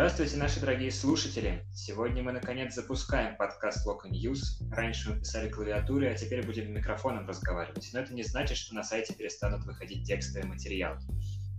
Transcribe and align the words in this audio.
Здравствуйте, 0.00 0.38
наши 0.38 0.60
дорогие 0.60 0.90
слушатели! 0.90 1.62
Сегодня 1.74 2.22
мы 2.22 2.32
наконец 2.32 2.74
запускаем 2.74 3.36
подкаст 3.36 3.86
Local 3.86 4.10
News. 4.10 4.66
Раньше 4.74 5.10
мы 5.10 5.20
писали 5.20 5.50
клавиатуры, 5.50 6.08
а 6.08 6.14
теперь 6.14 6.42
будем 6.42 6.72
микрофоном 6.72 7.28
разговаривать. 7.28 7.86
Но 7.92 8.00
это 8.00 8.14
не 8.14 8.22
значит, 8.22 8.56
что 8.56 8.74
на 8.74 8.82
сайте 8.82 9.12
перестанут 9.12 9.66
выходить 9.66 10.06
текстовые 10.06 10.48
материалы. 10.48 10.98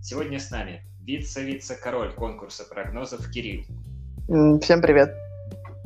Сегодня 0.02 0.40
с 0.40 0.50
нами 0.50 0.84
вице-вице-король 1.02 2.14
конкурса 2.14 2.64
прогнозов 2.64 3.30
Кирилл. 3.30 3.62
Всем 4.60 4.82
привет. 4.82 5.14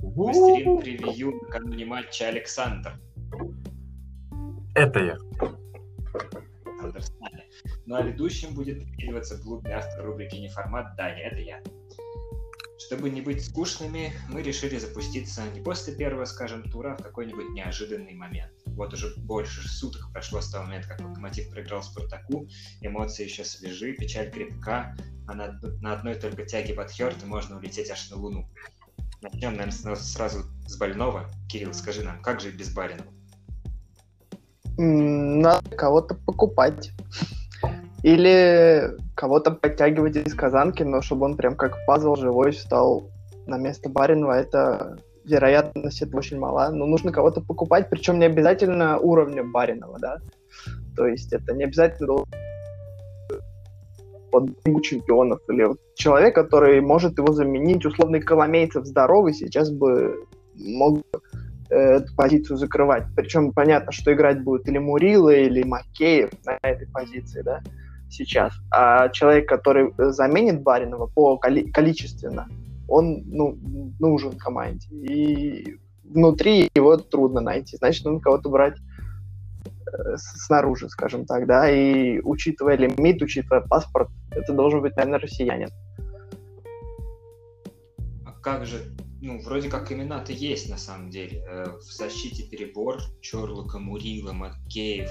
Мастерин 0.01 0.79
превью 0.79 1.33
накануне 1.43 1.85
матча 1.85 2.29
Александр. 2.29 2.99
Это 4.75 5.01
я. 5.01 5.19
Александр 6.65 7.03
с 7.03 7.21
нами. 7.21 7.45
Ну 7.85 7.97
а 7.97 8.01
ведущим 8.01 8.55
будет 8.55 8.83
прикидываться 8.83 9.37
клубный 9.43 9.73
автор 9.73 10.07
рубрики 10.07 10.37
«Неформат» 10.37 10.97
Даня. 10.97 11.21
Это 11.21 11.41
я. 11.41 11.61
Чтобы 12.79 13.09
не 13.09 13.23
быть 13.23 13.45
скучными, 13.45 14.13
мы 14.29 14.43
решили 14.43 14.79
запуститься 14.79 15.43
не 15.55 15.61
после 15.61 15.95
первого, 15.95 16.27
скажем, 16.27 16.63
тура, 16.71 16.93
а 16.93 16.97
в 16.97 17.03
какой-нибудь 17.03 17.51
неожиданный 17.51 18.15
момент. 18.15 18.53
Вот 18.67 18.93
уже 18.93 19.15
больше 19.17 19.67
суток 19.67 20.13
прошло 20.13 20.41
с 20.41 20.51
того 20.51 20.65
момента, 20.65 20.89
как 20.89 21.01
Локомотив 21.01 21.51
проиграл 21.51 21.83
Спартаку, 21.83 22.47
эмоции 22.83 23.25
еще 23.25 23.45
свежи, 23.45 23.95
печаль 23.95 24.31
крепка, 24.31 24.95
а 25.27 25.35
на, 25.35 25.59
на 25.81 25.95
одной 25.95 26.17
только 26.17 26.45
тяге 26.45 26.75
Батхерта 26.75 27.27
можно 27.27 27.57
улететь 27.57 27.91
аж 27.91 28.11
на 28.11 28.17
Луну. 28.17 28.49
Начнем, 29.23 29.57
наверное, 29.57 29.97
сразу 29.97 30.45
с 30.67 30.77
больного. 30.77 31.31
Кирилл, 31.49 31.73
скажи 31.73 32.03
нам, 32.03 32.21
как 32.21 32.41
жить 32.41 32.57
без 32.57 32.73
Баринова? 32.73 33.11
Надо 34.77 35.71
кого-то 35.71 36.15
покупать. 36.15 36.93
Или 38.07 38.93
кого-то 39.17 39.51
подтягивать 39.51 40.15
из 40.15 40.33
казанки, 40.33 40.85
но 40.85 41.03
чтобы 41.03 41.25
он 41.25 41.37
прям 41.37 41.57
как 41.57 41.85
пазл 41.87 42.15
живой 42.15 42.53
встал 42.53 43.11
на 43.49 43.59
место 43.59 43.89
Баринова, 43.89 44.31
это 44.31 44.99
вероятность 45.25 46.03
это 46.03 46.17
очень 46.17 46.39
мала. 46.39 46.71
Но 46.71 46.87
нужно 46.87 47.11
кого-то 47.11 47.41
покупать, 47.41 47.91
причем 47.91 48.21
не 48.21 48.27
обязательно 48.27 48.97
уровня 49.01 49.43
Баринова, 49.43 49.99
да. 49.99 50.19
То 50.95 51.09
есть 51.09 51.33
это 51.33 51.53
не 51.53 51.65
обязательно 51.65 52.19
под 54.31 54.51
Лигу 54.65 54.81
чемпионов 54.83 55.41
или 55.49 55.65
вот 55.65 55.81
человек, 55.97 56.33
который 56.37 56.81
может 56.81 57.19
его 57.19 57.33
заменить, 57.33 57.85
условный 57.85 58.21
Коломейцев 58.21 58.87
здоровый, 58.87 59.35
сейчас 59.35 59.73
бы 59.73 60.15
мог 60.55 61.01
э, 61.71 61.75
эту 61.75 62.15
позицию 62.15 62.57
закрывать. 62.57 63.07
Причем 63.17 63.51
понятно, 63.51 63.91
что 63.91 64.13
играть 64.13 64.45
будет 64.45 64.69
или 64.69 64.79
Мурила, 64.79 65.31
или 65.31 65.65
Макеев 65.65 66.31
на 66.45 66.57
этой 66.63 66.87
позиции, 66.87 67.43
да 67.43 67.63
сейчас. 68.11 68.53
А 68.71 69.09
человек, 69.09 69.49
который 69.49 69.93
заменит 69.97 70.63
Баринова 70.63 71.07
по 71.07 71.39
коли- 71.39 71.71
количественно, 71.71 72.49
он 72.89 73.23
ну, 73.27 73.59
нужен 73.99 74.33
команде. 74.33 74.89
И 74.91 75.79
внутри 76.05 76.71
его 76.75 76.97
трудно 76.97 77.41
найти. 77.41 77.77
Значит, 77.77 78.05
нужно 78.05 78.21
кого-то 78.21 78.49
брать 78.49 78.77
э, 79.87 80.17
снаружи, 80.17 80.89
скажем 80.89 81.27
так, 81.27 81.47
да, 81.47 81.71
и 81.71 82.21
учитывая 82.21 82.77
лимит, 82.77 83.23
учитывая 83.23 83.61
паспорт, 83.61 84.09
это 84.31 84.53
должен 84.53 84.81
быть, 84.81 84.97
наверное, 84.97 85.21
россиянин. 85.21 85.69
А 88.25 88.33
как 88.41 88.67
же, 88.67 88.79
ну, 89.27 89.41
вроде 89.41 89.69
как 89.69 89.91
имена-то 89.91 90.33
есть 90.33 90.69
на 90.71 90.79
самом 90.79 91.11
деле. 91.11 91.43
Э, 91.49 91.77
в 91.79 91.93
защите 91.93 92.45
перебор 92.45 93.03
Чорлока, 93.21 93.79
Мурила, 93.81 94.33
Макеев, 94.33 95.11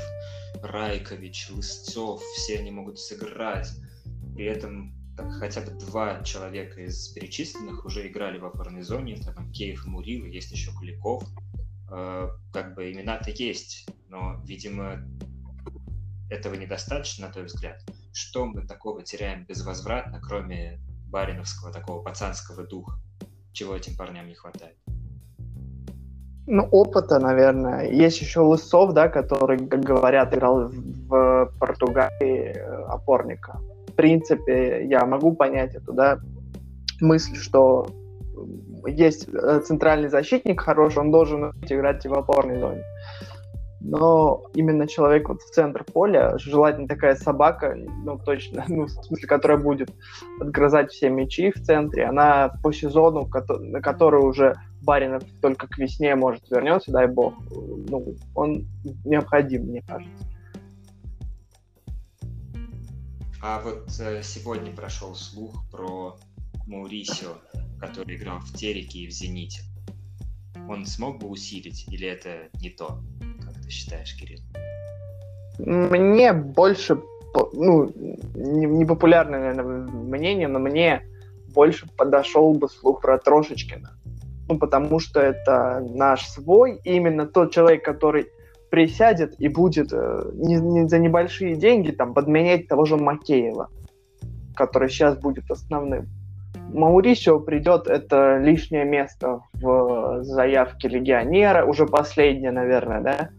Райкович, 0.63 1.49
Лысцов, 1.49 2.21
все 2.37 2.59
они 2.59 2.71
могут 2.71 2.97
сыграть. 2.97 3.69
При 4.33 4.45
этом 4.45 4.95
так, 5.17 5.31
хотя 5.33 5.61
бы 5.61 5.71
два 5.71 6.23
человека 6.23 6.81
из 6.81 7.09
перечисленных 7.09 7.85
уже 7.85 8.07
играли 8.07 8.37
в 8.37 8.45
опорной 8.45 8.83
зоне, 8.83 9.15
это 9.15 9.33
там 9.33 9.51
Кеев 9.51 9.85
и 9.85 9.89
Мурил, 9.89 10.25
есть 10.25 10.51
еще 10.51 10.71
Куликов. 10.71 11.23
Э, 11.91 12.29
как 12.53 12.73
бы 12.73 12.91
имена-то 12.91 13.31
есть, 13.31 13.89
но, 14.07 14.41
видимо, 14.45 15.05
этого 16.29 16.55
недостаточно, 16.55 17.27
на 17.27 17.33
твой 17.33 17.45
взгляд. 17.45 17.83
Что 18.13 18.45
мы 18.45 18.65
такого 18.65 19.03
теряем 19.03 19.45
безвозвратно, 19.45 20.21
кроме 20.21 20.79
бариновского 21.09 21.73
такого 21.73 22.01
пацанского 22.01 22.65
духа? 22.65 22.97
Чего 23.55 23.73
этим 23.73 23.95
парням 23.95 24.27
не 24.27 24.35
хватает? 24.35 24.75
Ну, 26.45 26.67
опыта, 26.71 27.19
наверное. 27.19 27.89
Есть 27.89 28.19
еще 28.19 28.41
Лысов, 28.41 28.93
да, 28.93 29.07
который, 29.07 29.57
как 29.65 29.79
говорят, 29.79 30.33
играл 30.33 30.67
в 31.07 31.53
Португалии 31.57 32.53
э, 32.53 32.83
опорника. 32.89 33.57
В 33.87 33.93
принципе, 33.93 34.85
я 34.85 35.05
могу 35.05 35.33
понять 35.33 35.73
эту, 35.73 35.93
да, 35.93 36.19
мысль, 36.99 37.37
что 37.37 37.87
есть 38.85 39.29
э, 39.29 39.61
центральный 39.65 40.09
защитник 40.09 40.59
хороший, 40.59 40.99
он 40.99 41.11
должен 41.11 41.53
играть 41.61 42.05
в 42.05 42.13
опорной 42.13 42.59
зоне. 42.59 42.83
Но 43.81 44.45
именно 44.53 44.87
человек 44.87 45.29
вот 45.29 45.41
в 45.41 45.51
центр 45.51 45.83
поля, 45.83 46.37
желательно 46.37 46.87
такая 46.87 47.15
собака, 47.15 47.75
ну 47.75 48.17
точно, 48.17 48.65
ну 48.69 48.85
в 48.85 48.89
смысле, 48.89 49.27
которая 49.27 49.57
будет 49.57 49.91
отгрызать 50.39 50.91
все 50.91 51.09
мячи 51.09 51.51
в 51.51 51.61
центре, 51.61 52.05
она 52.05 52.49
по 52.63 52.71
сезону, 52.71 53.29
на 53.59 53.81
который 53.81 54.21
уже 54.21 54.55
Баринов 54.81 55.23
только 55.41 55.67
к 55.67 55.77
весне, 55.77 56.15
может, 56.15 56.49
вернется, 56.49 56.91
дай 56.91 57.07
бог, 57.07 57.33
ну, 57.51 58.15
он 58.33 58.67
необходим, 59.03 59.63
мне 59.63 59.81
кажется. 59.81 60.25
А 63.41 63.61
вот 63.61 63.87
э, 63.99 64.23
сегодня 64.23 64.71
прошел 64.71 65.13
слух 65.13 65.69
про 65.69 66.17
Маурисио, 66.65 67.37
который 67.79 68.15
играл 68.15 68.39
в 68.39 68.51
Тереке 68.53 68.99
и 68.99 69.07
в 69.07 69.11
Зените. 69.11 69.61
Он 70.67 70.85
смог 70.85 71.19
бы 71.19 71.27
усилить, 71.27 71.87
или 71.89 72.07
это 72.07 72.49
не 72.59 72.71
то? 72.71 72.99
Ты 73.65 73.71
считаешь, 73.71 74.15
Кирилл? 74.17 74.39
Мне 75.57 76.33
больше, 76.33 77.01
ну, 77.53 77.91
непопулярное, 78.35 79.53
наверное, 79.53 79.91
мнение, 79.91 80.47
но 80.47 80.59
мне 80.59 81.03
больше 81.53 81.87
подошел 81.97 82.53
бы 82.53 82.69
слух 82.69 83.01
про 83.01 83.17
Трошечкина 83.17 83.95
ну, 84.47 84.57
потому 84.57 84.99
что 84.99 85.19
это 85.19 85.83
наш 85.89 86.27
свой, 86.27 86.79
и 86.83 86.95
именно 86.95 87.25
тот 87.25 87.51
человек, 87.51 87.83
который 87.83 88.27
присядет 88.69 89.39
и 89.39 89.47
будет 89.47 89.91
э, 89.91 90.31
не, 90.33 90.55
не 90.55 90.87
за 90.87 90.99
небольшие 90.99 91.55
деньги 91.55 91.91
там 91.91 92.13
подменять 92.13 92.67
того 92.67 92.85
же 92.85 92.97
Макеева, 92.97 93.69
который 94.55 94.89
сейчас 94.89 95.17
будет 95.17 95.49
основным. 95.49 96.07
Маурисио 96.73 97.39
придет, 97.39 97.87
это 97.87 98.37
лишнее 98.37 98.85
место 98.85 99.41
в 99.53 100.23
заявке 100.23 100.87
легионера, 100.87 101.65
уже 101.65 101.85
последнее, 101.85 102.51
наверное, 102.51 103.01
да. 103.01 103.29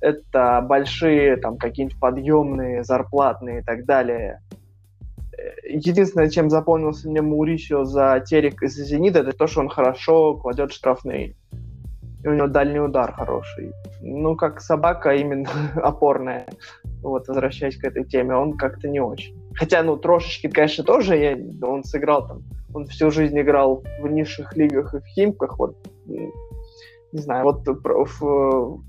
Это 0.00 0.64
большие 0.66 1.36
там 1.36 1.58
какие-нибудь 1.58 2.00
подъемные, 2.00 2.82
зарплатные 2.82 3.60
и 3.60 3.62
так 3.62 3.84
далее 3.84 4.40
единственное, 5.64 6.28
чем 6.28 6.50
запомнился 6.50 7.08
мне 7.08 7.22
Маурисио 7.22 7.84
за 7.84 8.22
Терек 8.26 8.62
из 8.62 8.74
Зенита, 8.74 9.20
это 9.20 9.32
то, 9.32 9.46
что 9.46 9.60
он 9.60 9.68
хорошо 9.68 10.34
кладет 10.34 10.72
штрафные. 10.72 11.34
И 12.24 12.28
у 12.28 12.34
него 12.34 12.46
дальний 12.46 12.78
удар 12.78 13.12
хороший. 13.12 13.72
Ну, 14.00 14.36
как 14.36 14.60
собака 14.60 15.14
именно 15.14 15.48
опорная. 15.74 16.46
Вот, 17.02 17.26
возвращаясь 17.26 17.76
к 17.76 17.84
этой 17.84 18.04
теме, 18.04 18.34
он 18.34 18.56
как-то 18.56 18.88
не 18.88 19.00
очень. 19.00 19.36
Хотя, 19.54 19.82
ну, 19.82 19.96
трошечки, 19.96 20.48
конечно, 20.48 20.84
тоже 20.84 21.16
я, 21.16 21.36
он 21.66 21.84
сыграл 21.84 22.26
там, 22.26 22.42
он 22.74 22.86
всю 22.86 23.10
жизнь 23.10 23.38
играл 23.38 23.84
в 24.00 24.08
низших 24.08 24.56
лигах 24.56 24.94
и 24.94 24.98
в 24.98 25.06
Химках, 25.06 25.58
вот, 25.58 25.76
не 26.06 27.20
знаю, 27.20 27.44
вот 27.44 27.64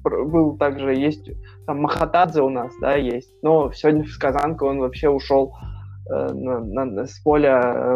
был 0.03 0.57
также, 0.57 0.95
есть, 0.95 1.29
там 1.65 1.81
Махатадзе 1.81 2.41
у 2.41 2.49
нас, 2.49 2.71
да, 2.79 2.95
есть, 2.95 3.33
но 3.41 3.71
сегодня 3.73 4.03
в 4.03 4.17
Казанку 4.19 4.65
он 4.67 4.79
вообще 4.79 5.09
ушел 5.09 5.53
Э, 6.09 6.33
на, 6.33 6.85
на, 6.85 7.07
с 7.07 7.17
поля 7.19 7.61
э, 7.63 7.95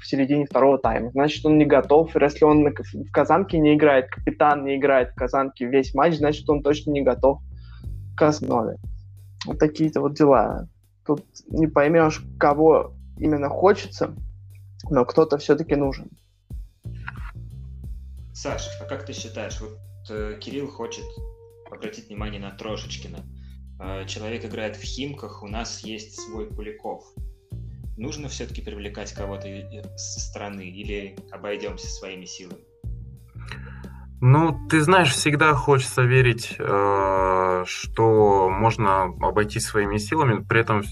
в 0.00 0.06
середине 0.06 0.46
второго 0.46 0.78
тайма. 0.78 1.10
Значит, 1.10 1.44
он 1.44 1.58
не 1.58 1.64
готов. 1.64 2.14
Если 2.14 2.44
он 2.44 2.62
на, 2.62 2.70
в 2.70 3.10
Казанке 3.10 3.58
не 3.58 3.74
играет, 3.74 4.08
капитан 4.10 4.64
не 4.64 4.76
играет 4.76 5.10
в 5.10 5.14
Казанке 5.16 5.66
весь 5.66 5.92
матч, 5.92 6.18
значит, 6.18 6.48
он 6.48 6.62
точно 6.62 6.92
не 6.92 7.02
готов 7.02 7.40
к 8.16 8.22
основе. 8.22 8.76
Вот 9.44 9.58
такие-то 9.58 10.00
вот 10.00 10.14
дела. 10.14 10.68
Тут 11.08 11.24
не 11.48 11.66
поймешь, 11.66 12.22
кого 12.38 12.94
именно 13.16 13.48
хочется, 13.48 14.14
но 14.90 15.04
кто-то 15.04 15.38
все-таки 15.38 15.74
нужен. 15.74 16.10
Саша, 18.32 18.70
а 18.80 18.84
как 18.84 19.04
ты 19.06 19.12
считаешь, 19.12 19.60
вот 19.60 19.78
э, 20.10 20.38
Кирилл 20.38 20.68
хочет 20.68 21.04
обратить 21.68 22.08
внимание 22.08 22.40
на 22.40 22.50
Трошечкина. 22.52 23.24
Э, 23.80 24.06
человек 24.06 24.44
играет 24.44 24.76
в 24.76 24.82
Химках, 24.82 25.42
у 25.42 25.48
нас 25.48 25.80
есть 25.80 26.20
свой 26.20 26.46
Куликов 26.46 27.04
нужно 27.98 28.28
все-таки 28.28 28.62
привлекать 28.62 29.12
кого-то 29.12 29.48
со 29.96 30.20
стороны 30.20 30.70
или 30.70 31.16
обойдемся 31.30 31.88
своими 31.88 32.24
силами? 32.24 32.60
Ну, 34.20 34.58
ты 34.68 34.80
знаешь, 34.80 35.12
всегда 35.12 35.54
хочется 35.54 36.02
верить, 36.02 36.56
э, 36.58 37.64
что 37.66 38.50
можно 38.50 39.04
обойти 39.04 39.60
своими 39.60 39.98
силами, 39.98 40.42
при 40.42 40.60
этом 40.60 40.82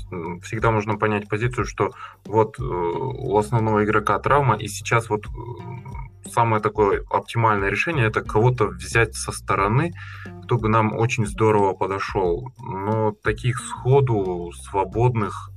всегда 0.42 0.70
можно 0.70 0.96
понять 0.96 1.28
позицию, 1.28 1.64
что 1.66 1.90
вот 2.24 2.60
э, 2.60 2.62
у 2.62 3.36
основного 3.36 3.84
игрока 3.84 4.16
травма, 4.20 4.54
и 4.54 4.68
сейчас 4.68 5.10
вот 5.10 5.26
э, 5.26 6.28
самое 6.30 6.62
такое 6.62 7.04
оптимальное 7.10 7.68
решение 7.68 8.06
это 8.06 8.22
кого-то 8.22 8.66
взять 8.66 9.16
со 9.16 9.32
стороны, 9.32 9.92
кто 10.44 10.56
бы 10.56 10.68
нам 10.68 10.96
очень 10.96 11.26
здорово 11.26 11.74
подошел. 11.74 12.52
Но 12.58 13.10
таких 13.10 13.58
сходу 13.58 14.52
свободных 14.52 15.50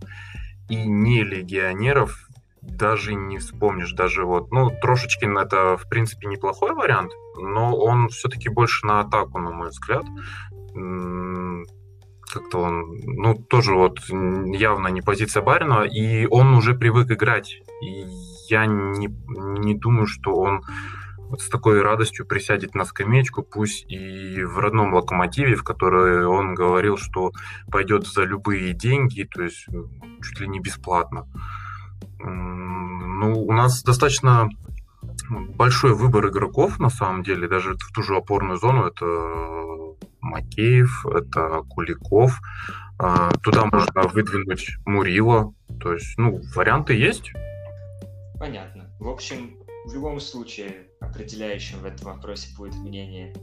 и 0.69 0.87
не 0.87 1.23
легионеров 1.23 2.28
даже 2.69 3.13
не 3.13 3.37
вспомнишь, 3.37 3.93
даже 3.93 4.25
вот, 4.25 4.51
ну, 4.51 4.69
Трошечкин 4.69 5.37
это, 5.37 5.77
в 5.77 5.87
принципе, 5.89 6.27
неплохой 6.27 6.73
вариант, 6.73 7.11
но 7.37 7.75
он 7.75 8.09
все-таки 8.09 8.49
больше 8.49 8.85
на 8.85 9.01
атаку, 9.01 9.39
на 9.39 9.51
мой 9.51 9.69
взгляд. 9.69 10.05
Как-то 12.31 12.59
он, 12.59 12.99
ну, 13.03 13.33
тоже 13.33 13.73
вот 13.73 13.99
явно 14.07 14.89
не 14.89 15.01
позиция 15.01 15.41
Барина, 15.41 15.81
и 15.83 16.27
он 16.27 16.53
уже 16.53 16.75
привык 16.75 17.09
играть. 17.11 17.59
И 17.81 18.05
я 18.49 18.67
не, 18.67 19.07
не 19.07 19.73
думаю, 19.73 20.05
что 20.05 20.35
он 20.35 20.61
с 21.37 21.49
такой 21.49 21.81
радостью 21.81 22.25
присядет 22.25 22.75
на 22.75 22.85
скамеечку, 22.85 23.43
пусть 23.43 23.85
и 23.91 24.43
в 24.43 24.57
родном 24.59 24.93
локомотиве, 24.93 25.55
в 25.55 25.63
который 25.63 26.25
он 26.25 26.55
говорил, 26.55 26.97
что 26.97 27.31
пойдет 27.71 28.07
за 28.07 28.23
любые 28.23 28.73
деньги, 28.73 29.23
то 29.23 29.43
есть 29.43 29.67
чуть 30.21 30.39
ли 30.39 30.47
не 30.47 30.59
бесплатно. 30.59 31.27
Ну, 32.19 33.45
у 33.45 33.51
нас 33.53 33.83
достаточно 33.83 34.49
большой 35.29 35.93
выбор 35.93 36.27
игроков, 36.29 36.79
на 36.79 36.89
самом 36.89 37.23
деле, 37.23 37.47
даже 37.47 37.73
в 37.73 37.93
ту 37.93 38.03
же 38.03 38.15
опорную 38.15 38.57
зону. 38.57 38.85
Это 38.85 39.05
Макеев, 40.21 41.05
это 41.07 41.61
Куликов. 41.69 42.39
А, 42.97 43.31
туда 43.43 43.65
можно 43.65 44.03
выдвинуть 44.09 44.77
Мурила. 44.85 45.53
То 45.79 45.93
есть, 45.93 46.17
ну, 46.17 46.41
варианты 46.55 46.93
есть. 46.93 47.31
Понятно. 48.37 48.89
В 48.99 49.07
общем, 49.07 49.57
в 49.85 49.93
любом 49.93 50.19
случае, 50.19 50.87
определяющим 50.99 51.79
в 51.79 51.85
этом 51.85 52.13
вопросе 52.13 52.55
будет 52.57 52.75
мнение, 52.75 53.33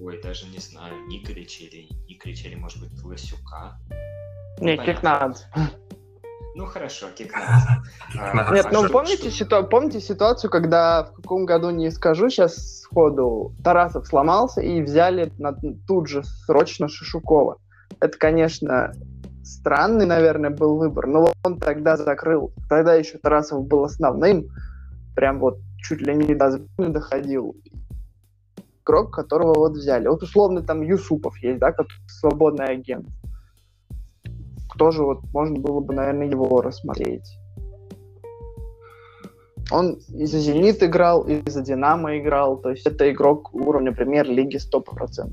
ой, 0.00 0.20
даже 0.22 0.46
не 0.46 0.58
знаю, 0.58 1.06
Николича 1.08 1.64
или 1.64 1.88
Николича, 2.08 2.48
или, 2.48 2.54
может 2.54 2.80
быть, 2.80 3.02
Лосюка. 3.02 3.78
Не, 4.60 4.76
ну, 4.76 4.84
Кикнадзе. 4.84 5.44
Ну 6.58 6.66
хорошо, 6.66 7.06
Кикнадзе. 7.14 7.82
А, 8.18 8.52
Нет, 8.52 8.66
ну 8.72 8.88
помните, 8.88 9.30
ситу... 9.30 9.62
помните 9.62 10.00
ситуацию, 10.00 10.50
когда 10.50 11.04
в 11.04 11.12
каком 11.22 11.46
году 11.46 11.70
не 11.70 11.88
скажу 11.92 12.30
сейчас 12.30 12.80
сходу, 12.80 13.52
Тарасов 13.62 14.08
сломался 14.08 14.60
и 14.60 14.82
взяли 14.82 15.32
на... 15.38 15.54
тут 15.86 16.08
же 16.08 16.24
срочно 16.24 16.88
Шишукова. 16.88 17.58
Это, 18.00 18.18
конечно, 18.18 18.92
странный, 19.44 20.04
наверное, 20.04 20.50
был 20.50 20.78
выбор, 20.78 21.06
но 21.06 21.32
он 21.44 21.60
тогда 21.60 21.96
закрыл. 21.96 22.52
Тогда 22.68 22.94
еще 22.94 23.18
Тарасов 23.18 23.64
был 23.64 23.84
основным, 23.84 24.48
прям 25.14 25.38
вот 25.38 25.58
чуть 25.76 26.00
ли 26.00 26.12
не 26.16 26.34
до 26.34 26.50
сборной 26.50 26.92
доходил. 26.92 27.54
Игрок, 28.82 29.14
которого 29.14 29.54
вот 29.54 29.72
взяли. 29.74 30.08
Вот 30.08 30.24
условно 30.24 30.62
там 30.62 30.82
Юсупов 30.82 31.38
есть, 31.38 31.60
да, 31.60 31.70
как 31.70 31.86
свободный 32.08 32.66
агент 32.66 33.06
тоже 34.78 35.02
вот 35.02 35.20
можно 35.32 35.58
было 35.58 35.80
бы, 35.80 35.94
наверное, 35.94 36.28
его 36.28 36.62
рассмотреть. 36.62 37.38
Он 39.70 39.98
и 40.08 40.24
за 40.24 40.38
«Зенит» 40.38 40.82
играл, 40.82 41.22
и 41.24 41.42
за 41.50 41.62
«Динамо» 41.62 42.18
играл. 42.18 42.56
То 42.56 42.70
есть 42.70 42.86
это 42.86 43.10
игрок 43.10 43.54
уровня 43.54 43.92
премьер-лиги 43.92 44.56
100%. 44.56 45.32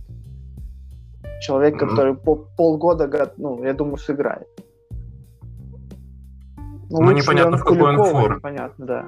Человек, 1.41 1.75
mm-hmm. 1.75 1.89
который 1.89 2.15
по 2.15 2.35
полгода, 2.35 3.33
ну, 3.37 3.63
я 3.63 3.73
думаю, 3.73 3.97
сыграет. 3.97 4.47
Ну, 6.89 7.01
ну 7.01 7.11
непонятно, 7.11 7.57
в 7.57 7.63
какой 7.63 7.97
он 7.97 7.97
форме. 7.97 8.39
Понятно, 8.41 8.85
да. 8.85 9.05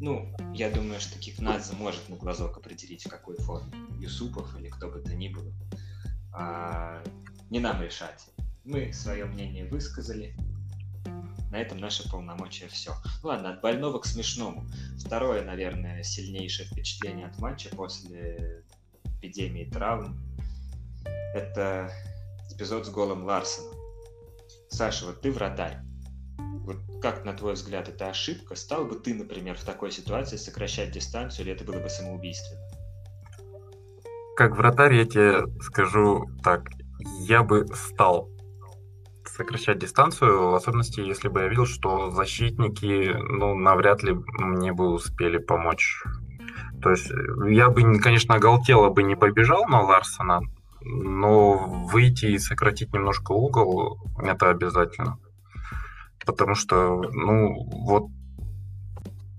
Ну, 0.00 0.26
я 0.54 0.70
думаю, 0.70 1.00
что 1.00 1.18
Кикнадзе 1.18 1.74
может 1.78 2.08
на 2.08 2.16
глазок 2.16 2.56
определить, 2.56 3.04
в 3.06 3.10
какой 3.10 3.36
форме. 3.36 3.72
Юсупов 3.98 4.54
или 4.58 4.68
кто 4.68 4.88
бы 4.88 5.00
то 5.00 5.14
ни 5.14 5.28
было. 5.28 5.50
А, 6.32 7.02
не 7.50 7.60
нам 7.60 7.82
решать. 7.82 8.26
Мы 8.64 8.92
свое 8.92 9.24
мнение 9.24 9.66
высказали. 9.66 10.34
На 11.50 11.60
этом 11.60 11.78
наше 11.78 12.08
полномочия 12.10 12.68
все. 12.68 12.94
Ну 13.22 13.28
ладно, 13.28 13.52
от 13.52 13.60
больного 13.60 13.98
к 13.98 14.06
смешному. 14.06 14.66
Второе, 14.98 15.44
наверное, 15.44 16.02
сильнейшее 16.02 16.66
впечатление 16.66 17.26
от 17.26 17.38
матча 17.38 17.68
после 17.70 18.64
эпидемии 19.04 19.64
травм– 19.64 20.20
это 21.34 21.92
эпизод 22.50 22.86
с 22.86 22.90
голом 22.90 23.24
Ларсона. 23.24 23.72
Саша, 24.68 25.06
вот 25.06 25.20
ты 25.20 25.30
вратарь. 25.30 25.78
Вот 26.38 26.78
как, 27.00 27.24
на 27.24 27.32
твой 27.32 27.54
взгляд, 27.54 27.88
это 27.88 28.08
ошибка? 28.08 28.56
Стал 28.56 28.86
бы 28.86 28.96
ты, 28.96 29.14
например, 29.14 29.56
в 29.56 29.64
такой 29.64 29.92
ситуации 29.92 30.36
сокращать 30.36 30.90
дистанцию, 30.90 31.46
или 31.46 31.54
это 31.54 31.64
было 31.64 31.80
бы 31.80 31.88
самоубийственно? 31.88 32.65
Как 34.36 34.56
вратарь 34.56 34.94
я 34.94 35.06
тебе 35.06 35.42
скажу 35.62 36.26
так, 36.44 36.68
я 37.20 37.42
бы 37.42 37.66
стал 37.74 38.28
сокращать 39.24 39.78
дистанцию, 39.78 40.50
в 40.50 40.54
особенности, 40.54 41.00
если 41.00 41.28
бы 41.28 41.40
я 41.40 41.48
видел, 41.48 41.66
что 41.66 42.10
защитники, 42.10 43.12
ну, 43.14 43.54
навряд 43.54 44.02
ли 44.02 44.14
мне 44.38 44.72
бы 44.72 44.88
успели 44.88 45.38
помочь. 45.38 46.02
То 46.82 46.90
есть 46.90 47.10
я 47.48 47.70
бы, 47.70 47.98
конечно, 47.98 48.34
оголтело 48.34 48.90
бы 48.90 49.02
не 49.02 49.16
побежал 49.16 49.66
на 49.66 49.80
Ларсона, 49.80 50.40
но 50.82 51.86
выйти 51.90 52.26
и 52.26 52.38
сократить 52.38 52.92
немножко 52.92 53.32
угол– 53.32 53.98
это 54.22 54.50
обязательно. 54.50 55.18
Потому 56.24 56.54
что, 56.54 57.02
ну, 57.12 57.54
вот 57.86 58.08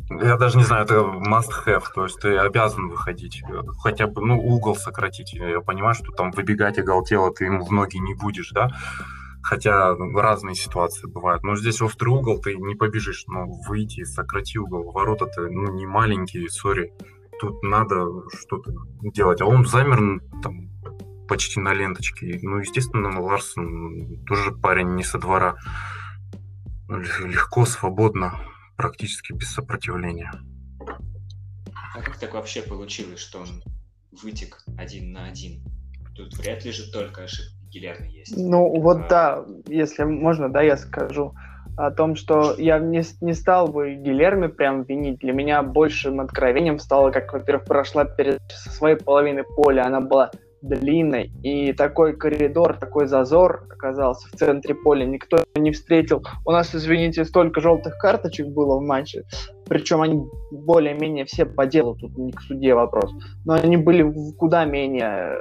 я 0.09 0.37
даже 0.37 0.57
не 0.57 0.63
знаю, 0.63 0.85
это 0.85 0.95
must 0.95 1.51
have, 1.65 1.83
то 1.93 2.03
есть 2.03 2.19
ты 2.19 2.37
обязан 2.37 2.89
выходить, 2.89 3.43
хотя 3.79 4.07
бы, 4.07 4.25
ну, 4.25 4.39
угол 4.39 4.75
сократить. 4.75 5.33
Я 5.33 5.59
понимаю, 5.59 5.95
что 5.95 6.11
там 6.11 6.31
выбегать 6.31 6.77
оголтело 6.77 7.33
ты 7.33 7.45
ему 7.45 7.65
в 7.65 7.71
ноги 7.71 7.97
не 7.97 8.13
будешь, 8.13 8.51
да, 8.51 8.69
хотя 9.43 9.95
разные 10.15 10.55
ситуации 10.55 11.07
бывают. 11.07 11.43
Но 11.43 11.55
здесь 11.55 11.81
острый 11.81 12.09
угол, 12.09 12.39
ты 12.39 12.55
не 12.55 12.75
побежишь, 12.75 13.25
но 13.27 13.47
выйти, 13.67 14.03
сократи 14.03 14.59
угол. 14.59 14.91
Ворота-то, 14.91 15.41
ну, 15.41 15.71
не 15.73 15.85
маленькие, 15.85 16.49
сори. 16.49 16.93
Тут 17.39 17.61
надо 17.63 18.07
что-то 18.33 18.71
делать. 19.01 19.41
А 19.41 19.45
он 19.45 19.65
замер 19.65 20.21
там 20.41 20.69
почти 21.27 21.59
на 21.59 21.73
ленточке. 21.73 22.39
Ну, 22.41 22.57
естественно, 22.57 23.21
Ларсон 23.21 24.25
тоже 24.25 24.51
парень 24.51 24.95
не 24.95 25.03
со 25.03 25.17
двора. 25.17 25.55
Легко, 26.89 27.65
свободно 27.65 28.33
практически 28.77 29.33
без 29.33 29.51
сопротивления. 29.51 30.31
А 31.95 32.01
как 32.01 32.17
так 32.17 32.33
вообще 32.33 32.61
получилось, 32.61 33.19
что 33.19 33.39
он 33.39 33.63
вытек 34.21 34.63
один 34.77 35.11
на 35.11 35.25
один? 35.25 35.63
Тут 36.15 36.37
вряд 36.37 36.63
ли 36.63 36.71
же 36.71 36.91
только 36.91 37.23
ошибки 37.23 37.57
Гилерна 37.69 38.05
есть. 38.05 38.35
Ну 38.37 38.79
вот 38.79 38.97
а... 38.97 39.07
да, 39.09 39.45
если 39.67 40.03
можно, 40.03 40.49
да, 40.49 40.61
я 40.61 40.77
скажу 40.77 41.33
о 41.75 41.91
том, 41.91 42.15
что 42.15 42.55
я 42.57 42.79
не, 42.79 43.03
не 43.21 43.33
стал 43.33 43.67
бы 43.67 43.95
Гилерми 43.95 44.47
прям 44.47 44.83
винить. 44.83 45.19
Для 45.19 45.33
меня 45.33 45.61
большим 45.61 46.19
откровением 46.19 46.79
стало, 46.79 47.11
как, 47.11 47.33
во-первых, 47.33 47.65
прошла 47.65 48.05
перед 48.05 48.41
со 48.49 48.69
своей 48.71 48.95
половины 48.95 49.43
поля, 49.43 49.85
она 49.85 50.01
была 50.01 50.31
длинной, 50.61 51.31
и 51.43 51.73
такой 51.73 52.15
коридор, 52.15 52.77
такой 52.77 53.07
зазор 53.07 53.67
оказался 53.69 54.27
в 54.27 54.31
центре 54.31 54.75
поля, 54.75 55.05
никто 55.05 55.37
не 55.55 55.71
встретил. 55.71 56.23
У 56.45 56.51
нас, 56.51 56.73
извините, 56.73 57.25
столько 57.25 57.61
желтых 57.61 57.97
карточек 57.97 58.47
было 58.47 58.77
в 58.77 58.81
матче, 58.81 59.23
причем 59.67 60.01
они 60.01 60.21
более-менее 60.51 61.25
все 61.25 61.45
по 61.45 61.65
делу, 61.65 61.95
тут 61.95 62.17
не 62.17 62.31
к 62.31 62.41
суде 62.41 62.73
вопрос, 62.73 63.11
но 63.45 63.53
они 63.53 63.77
были 63.77 64.01
в 64.01 64.35
куда 64.35 64.65
менее, 64.65 65.37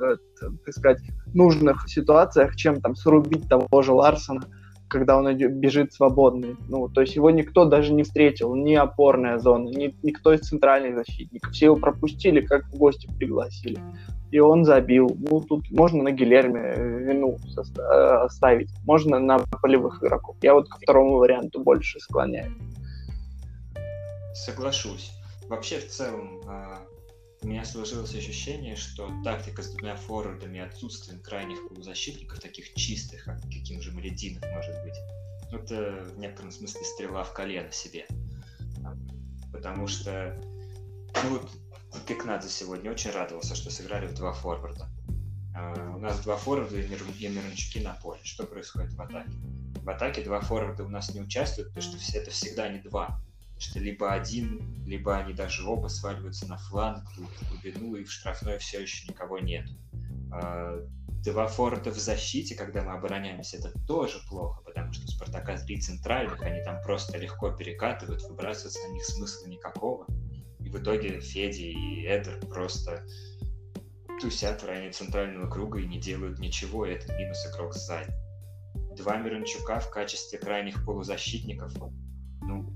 э, 0.00 0.16
так 0.64 0.74
сказать, 0.74 0.98
нужных 1.34 1.88
ситуациях, 1.88 2.56
чем 2.56 2.80
там 2.80 2.94
срубить 2.94 3.48
того 3.48 3.82
же 3.82 3.92
Ларсона, 3.92 4.42
когда 4.88 5.16
он 5.16 5.32
идет, 5.32 5.54
бежит 5.54 5.92
свободный. 5.92 6.56
Ну, 6.68 6.88
то 6.88 7.00
есть 7.00 7.16
его 7.16 7.30
никто 7.30 7.64
даже 7.64 7.92
не 7.92 8.02
встретил, 8.02 8.54
ни 8.54 8.74
опорная 8.74 9.38
зона, 9.38 9.68
ни, 9.68 9.94
никто 10.02 10.32
из 10.32 10.40
центральных 10.40 10.96
защитников. 10.96 11.52
Все 11.52 11.66
его 11.66 11.76
пропустили, 11.76 12.40
как 12.40 12.66
в 12.66 12.76
гости 12.76 13.08
пригласили 13.18 13.78
и 14.30 14.38
он 14.38 14.64
забил. 14.64 15.16
Ну, 15.18 15.40
тут 15.40 15.70
можно 15.70 16.02
на 16.02 16.12
Гилерме 16.12 16.60
э, 16.60 16.98
вину 16.98 17.38
э, 17.56 18.28
ставить, 18.28 18.70
можно 18.84 19.18
на 19.18 19.38
полевых 19.38 20.02
игроков. 20.02 20.36
Я 20.42 20.54
вот 20.54 20.68
ко 20.68 20.78
второму 20.78 21.18
варианту 21.18 21.60
больше 21.60 22.00
склоняю. 22.00 22.52
Соглашусь. 24.34 25.12
Вообще, 25.48 25.78
в 25.78 25.86
целом, 25.88 26.40
а, 26.46 26.78
у 27.42 27.46
меня 27.48 27.64
сложилось 27.64 28.14
ощущение, 28.14 28.76
что 28.76 29.10
тактика 29.24 29.62
с 29.62 29.70
двумя 29.70 29.96
форвардами 29.96 30.58
и 30.58 30.60
отсутствием 30.60 31.20
крайних 31.20 31.68
полузащитников, 31.68 32.40
таких 32.40 32.74
чистых, 32.74 33.24
как 33.24 33.42
каким 33.42 33.80
же 33.80 33.92
Малединов 33.92 34.42
может 34.52 34.74
быть, 34.82 34.96
это 35.52 36.04
в 36.14 36.18
некотором 36.18 36.50
смысле 36.50 36.84
стрела 36.84 37.24
в 37.24 37.32
колено 37.32 37.70
себе. 37.72 38.06
Потому 39.52 39.86
что 39.86 40.38
Ну 41.22 41.30
вот 41.30 41.50
Пикнадзе 42.06 42.48
сегодня 42.48 42.90
очень 42.90 43.10
радовался, 43.10 43.56
что 43.56 43.70
сыграли 43.70 44.06
в 44.06 44.14
два 44.14 44.32
форварда. 44.32 44.88
Uh, 45.56 45.96
у 45.96 45.98
нас 45.98 46.20
два 46.20 46.36
форварда 46.36 46.78
и, 46.78 46.86
Мир... 46.86 47.02
и 47.18 47.28
Мирончуки 47.28 47.78
на 47.78 47.94
поле. 47.94 48.20
Что 48.22 48.44
происходит 48.44 48.92
в 48.92 49.00
атаке? 49.00 49.30
В 49.82 49.88
атаке 49.88 50.22
два 50.22 50.40
форварда 50.40 50.84
у 50.84 50.88
нас 50.88 51.14
не 51.14 51.20
участвуют, 51.20 51.70
потому 51.74 51.98
что 51.98 52.18
это 52.18 52.30
всегда 52.30 52.68
не 52.68 52.78
два. 52.78 53.20
Что 53.58 53.78
либо 53.78 54.12
один, 54.12 54.84
либо 54.84 55.16
они 55.16 55.32
даже 55.32 55.66
оба 55.66 55.88
сваливаются 55.88 56.46
на 56.46 56.58
фланг, 56.58 57.08
в 57.16 57.48
глубину, 57.50 57.96
и 57.96 58.04
в 58.04 58.12
штрафной 58.12 58.58
все 58.58 58.82
еще 58.82 59.08
никого 59.08 59.38
нет. 59.38 59.66
Uh, 60.30 60.88
два 61.32 61.46
форварда 61.46 61.90
в 61.90 61.98
защите, 61.98 62.54
когда 62.54 62.82
мы 62.82 62.92
обороняемся, 62.92 63.58
это 63.58 63.72
тоже 63.86 64.18
плохо, 64.28 64.62
потому 64.64 64.92
что 64.92 65.04
у 65.04 65.08
Спартака 65.08 65.56
три 65.58 65.80
центральных, 65.80 66.40
они 66.42 66.62
там 66.62 66.80
просто 66.82 67.18
легко 67.18 67.50
перекатывают, 67.50 68.22
выбрасываться 68.22 68.86
на 68.88 68.92
них 68.92 69.04
смысла 69.04 69.46
никакого. 69.48 70.06
И 70.60 70.70
в 70.70 70.76
итоге 70.78 71.20
Феди 71.20 71.62
и 71.62 72.06
Эдер 72.06 72.38
просто 72.46 73.04
тусят 74.20 74.62
в 74.62 74.66
районе 74.66 74.92
центрального 74.92 75.48
круга 75.50 75.78
и 75.78 75.86
не 75.86 75.98
делают 75.98 76.38
ничего, 76.38 76.86
и 76.86 76.92
это 76.92 77.12
минус 77.14 77.38
игрок 77.46 77.74
сзади. 77.74 78.12
Два 78.96 79.16
Мирончука 79.18 79.80
в 79.80 79.90
качестве 79.90 80.38
крайних 80.38 80.84
полузащитников, 80.84 81.72
ну, 82.42 82.75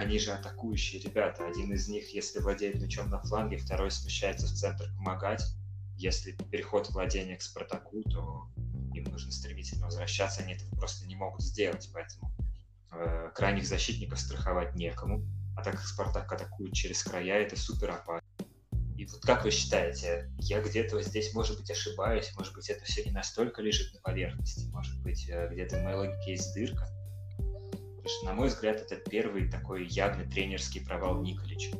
они 0.00 0.18
же 0.18 0.32
атакующие 0.32 1.00
ребята. 1.02 1.46
Один 1.46 1.72
из 1.72 1.88
них, 1.88 2.14
если 2.14 2.40
владеет 2.40 2.80
мячом 2.80 3.08
на 3.10 3.20
фланге, 3.20 3.58
второй 3.58 3.90
смещается 3.90 4.46
в 4.46 4.50
центр 4.50 4.86
помогать 4.96 5.42
если 6.00 6.32
переход 6.50 6.88
владения 6.90 7.36
к 7.36 7.42
Спартаку, 7.42 8.02
то 8.04 8.48
им 8.94 9.04
нужно 9.04 9.30
стремительно 9.30 9.84
возвращаться, 9.84 10.42
они 10.42 10.54
этого 10.54 10.74
просто 10.76 11.06
не 11.06 11.14
могут 11.14 11.42
сделать, 11.42 11.88
поэтому 11.92 12.32
э, 12.92 13.30
крайних 13.34 13.66
защитников 13.66 14.18
страховать 14.18 14.74
некому, 14.74 15.22
а 15.56 15.62
так 15.62 15.74
как 15.74 15.84
Спартак 15.84 16.32
атакует 16.32 16.72
через 16.72 17.02
края, 17.02 17.42
это 17.42 17.56
супер 17.56 17.90
опасно. 17.90 18.26
И 18.96 19.04
вот 19.06 19.20
как 19.22 19.44
вы 19.44 19.50
считаете, 19.50 20.30
я 20.38 20.62
где-то 20.62 21.00
здесь, 21.02 21.34
может 21.34 21.58
быть, 21.58 21.70
ошибаюсь, 21.70 22.32
может 22.36 22.54
быть, 22.54 22.68
это 22.70 22.84
все 22.84 23.04
не 23.04 23.10
настолько 23.10 23.60
лежит 23.60 23.92
на 23.92 24.00
поверхности, 24.00 24.68
может 24.70 24.98
быть, 25.02 25.28
э, 25.28 25.48
где-то 25.52 25.78
в 25.78 25.82
моей 25.82 25.96
логике 25.96 26.32
есть 26.32 26.54
дырка? 26.54 26.88
Потому 28.02 28.16
что, 28.16 28.26
на 28.26 28.32
мой 28.32 28.48
взгляд, 28.48 28.76
это 28.80 28.96
первый 28.96 29.46
такой 29.50 29.84
явный 29.84 30.24
тренерский 30.24 30.82
провал 30.82 31.20
Николича. 31.20 31.76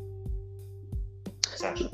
Саша. 1.56 1.88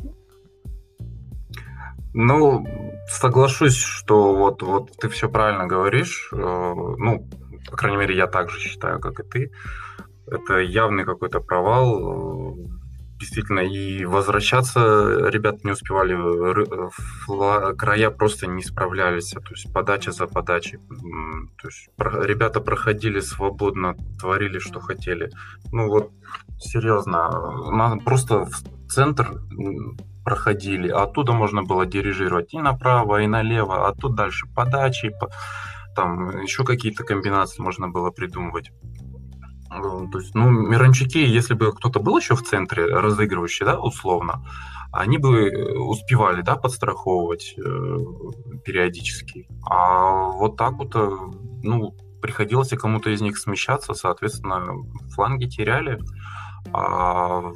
Ну, 2.12 2.66
соглашусь, 3.08 3.76
что 3.76 4.34
вот, 4.34 4.62
вот 4.62 4.90
ты 4.96 5.08
все 5.08 5.28
правильно 5.28 5.68
говоришь. 5.68 6.30
Э, 6.32 6.36
ну, 6.36 7.28
по 7.70 7.76
крайней 7.76 7.98
мере, 7.98 8.16
я 8.16 8.26
так 8.26 8.50
же 8.50 8.58
считаю, 8.58 8.98
как 8.98 9.20
и 9.20 9.22
ты. 9.22 9.52
Это 10.26 10.58
явный 10.58 11.04
какой-то 11.04 11.38
провал. 11.38 12.56
Действительно, 13.18 13.60
и 13.60 14.04
возвращаться 14.04 15.30
ребята 15.30 15.60
не 15.64 15.72
успевали, 15.72 16.16
края 17.76 18.10
просто 18.10 18.46
не 18.46 18.62
справлялись, 18.62 19.30
то 19.30 19.50
есть 19.50 19.72
подача 19.72 20.12
за 20.12 20.26
подачей. 20.26 20.78
То 21.60 21.68
есть 21.68 21.88
ребята 21.98 22.60
проходили 22.60 23.20
свободно, 23.20 23.96
творили, 24.20 24.58
что 24.58 24.80
хотели. 24.80 25.30
Ну 25.72 25.88
вот, 25.88 26.12
серьезно, 26.58 27.30
надо 27.70 27.96
просто 28.04 28.44
в 28.44 28.62
центр 28.88 29.40
проходили, 30.22 30.88
оттуда 30.88 31.32
можно 31.32 31.62
было 31.62 31.86
дирижировать 31.86 32.52
и 32.52 32.58
направо, 32.58 33.22
и 33.22 33.26
налево, 33.26 33.88
а 33.88 33.94
тут 33.94 34.14
дальше 34.14 34.46
подачи, 34.54 35.12
там 35.94 36.42
еще 36.42 36.64
какие-то 36.64 37.04
комбинации 37.04 37.62
можно 37.62 37.88
было 37.88 38.10
придумывать. 38.10 38.72
Ну, 39.76 40.08
то 40.10 40.18
есть, 40.18 40.34
ну, 40.34 40.50
Миранчуки, 40.50 41.18
если 41.18 41.54
бы 41.54 41.72
кто-то 41.72 42.00
был 42.00 42.16
еще 42.18 42.34
в 42.34 42.42
центре, 42.42 42.86
разыгрывающий, 42.86 43.66
да, 43.66 43.78
условно, 43.78 44.42
они 44.92 45.18
бы 45.18 45.50
успевали, 45.78 46.42
да, 46.42 46.56
подстраховывать 46.56 47.54
э, 47.58 47.60
периодически. 48.64 49.46
А 49.68 50.30
вот 50.30 50.56
так 50.56 50.74
вот, 50.74 50.94
э, 50.94 51.10
ну, 51.62 51.94
приходилось 52.22 52.70
кому-то 52.70 53.10
из 53.10 53.20
них 53.20 53.38
смещаться, 53.38 53.94
соответственно, 53.94 54.64
фланги 55.14 55.46
теряли. 55.46 55.98
А 56.72 57.52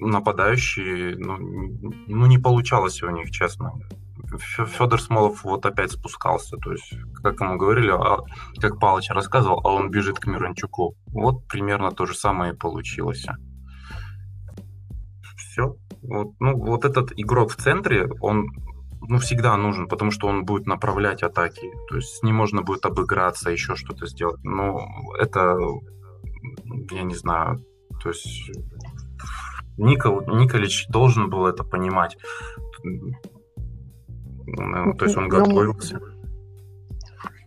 нападающие, 0.00 1.16
ну, 1.16 1.36
ну, 2.06 2.26
не 2.26 2.38
получалось 2.38 3.02
у 3.02 3.10
них, 3.10 3.30
честно. 3.30 3.72
Федор 4.36 5.00
Смолов 5.00 5.44
вот 5.44 5.64
опять 5.64 5.92
спускался, 5.92 6.56
то 6.56 6.72
есть, 6.72 6.94
как 7.22 7.40
ему 7.40 7.56
говорили, 7.56 7.90
а, 7.90 8.18
как 8.60 8.78
Палыч 8.78 9.08
рассказывал, 9.10 9.60
а 9.64 9.72
он 9.72 9.90
бежит 9.90 10.18
к 10.18 10.26
Миранчуку. 10.26 10.94
Вот 11.06 11.46
примерно 11.48 11.90
то 11.92 12.04
же 12.06 12.14
самое 12.14 12.52
и 12.52 12.56
получилось. 12.56 13.26
Все. 15.36 15.76
Вот, 16.02 16.34
ну, 16.40 16.56
вот 16.56 16.84
этот 16.84 17.12
игрок 17.16 17.52
в 17.52 17.56
центре, 17.56 18.08
он 18.20 18.48
ну, 19.00 19.18
всегда 19.18 19.56
нужен, 19.56 19.88
потому 19.88 20.10
что 20.10 20.28
он 20.28 20.44
будет 20.44 20.66
направлять 20.66 21.22
атаки. 21.22 21.70
То 21.88 21.96
есть 21.96 22.18
с 22.18 22.22
ним 22.22 22.36
можно 22.36 22.62
будет 22.62 22.84
обыграться, 22.84 23.50
еще 23.50 23.74
что-то 23.76 24.06
сделать. 24.06 24.42
Но 24.44 24.80
это, 25.18 25.56
я 26.90 27.02
не 27.02 27.14
знаю, 27.14 27.64
то 28.02 28.10
есть 28.10 28.50
Никол, 29.76 30.22
Николич 30.26 30.86
должен 30.88 31.30
был 31.30 31.46
это 31.46 31.64
понимать. 31.64 32.16
Ну, 34.56 34.94
то 34.94 35.04
есть 35.04 35.16
он 35.16 35.24
ну, 35.24 35.30
готовился. 35.30 36.00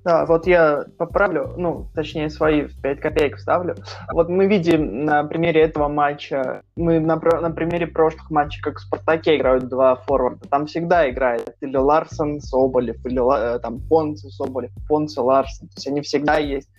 Да, 0.04 0.26
вот 0.26 0.48
я 0.48 0.86
поправлю, 0.98 1.54
ну, 1.58 1.88
точнее, 1.94 2.32
свои 2.32 2.68
5 2.82 3.00
копеек 3.00 3.38
вставлю. 3.38 3.76
Вот 4.12 4.30
мы 4.30 4.48
видим 4.48 5.06
на 5.06 5.24
примере 5.24 5.62
этого 5.62 5.90
матча, 5.90 6.64
мы 6.76 7.00
на, 7.00 7.18
на 7.18 7.52
примере 7.52 7.86
прошлых 7.86 8.32
матчей, 8.32 8.62
как 8.64 8.78
в 8.78 8.82
«Спартаке» 8.82 9.38
играют 9.38 9.70
два 9.70 9.96
форварда. 9.96 10.48
Там 10.50 10.66
всегда 10.66 11.08
играет 11.08 11.56
или 11.62 11.78
Ларсон, 11.78 12.40
Соболев, 12.42 13.06
или 13.06 13.56
э, 13.56 13.60
там 13.60 13.80
Понце, 13.80 14.30
Соболев, 14.30 14.72
Понце, 14.88 15.22
Ларсон. 15.22 15.68
То 15.68 15.74
есть 15.76 15.88
они 15.88 16.02
всегда 16.02 16.38
есть. 16.38 16.70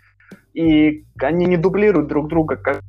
И 0.53 1.05
они 1.21 1.47
не 1.47 1.57
дублируют 1.57 2.09
друг 2.09 2.29
друга, 2.29 2.57
как 2.57 2.83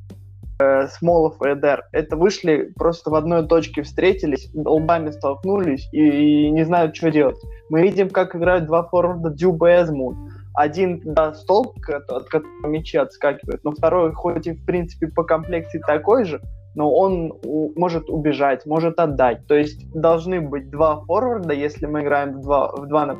э, 0.64 0.88
Смолов 0.88 1.40
и 1.42 1.52
Эдер, 1.52 1.84
это 1.92 2.16
вышли 2.16 2.72
просто 2.76 3.10
в 3.10 3.14
одной 3.14 3.46
точке, 3.46 3.82
встретились, 3.82 4.50
лбами 4.54 5.10
столкнулись 5.10 5.88
и, 5.92 6.46
и 6.46 6.50
не 6.50 6.64
знают, 6.64 6.96
что 6.96 7.10
делать. 7.10 7.38
Мы 7.68 7.82
видим, 7.82 8.10
как 8.10 8.34
играют 8.34 8.66
два 8.66 8.84
форварда 8.84 9.30
Дюба 9.30 9.70
и 9.70 9.82
Эзмут. 9.82 10.16
Один, 10.54 11.00
да, 11.04 11.34
столб, 11.34 11.74
от 11.88 12.28
которого 12.28 12.66
мячи 12.68 12.96
отскакивают, 12.96 13.64
но 13.64 13.72
второй, 13.72 14.12
хоть 14.12 14.46
и, 14.46 14.52
в 14.52 14.64
принципе, 14.64 15.08
по 15.08 15.24
комплекции 15.24 15.80
такой 15.84 16.24
же, 16.24 16.40
но 16.74 16.92
он 16.92 17.32
у, 17.44 17.72
может 17.78 18.08
убежать, 18.08 18.64
может 18.66 18.98
отдать. 18.98 19.46
То 19.46 19.54
есть 19.54 19.90
должны 19.92 20.40
быть 20.40 20.70
два 20.70 21.00
форварда, 21.00 21.54
если 21.54 21.86
мы 21.86 22.02
играем 22.02 22.38
в 22.38 22.42
два, 22.42 22.72
в 22.72 22.86
два 22.86 23.16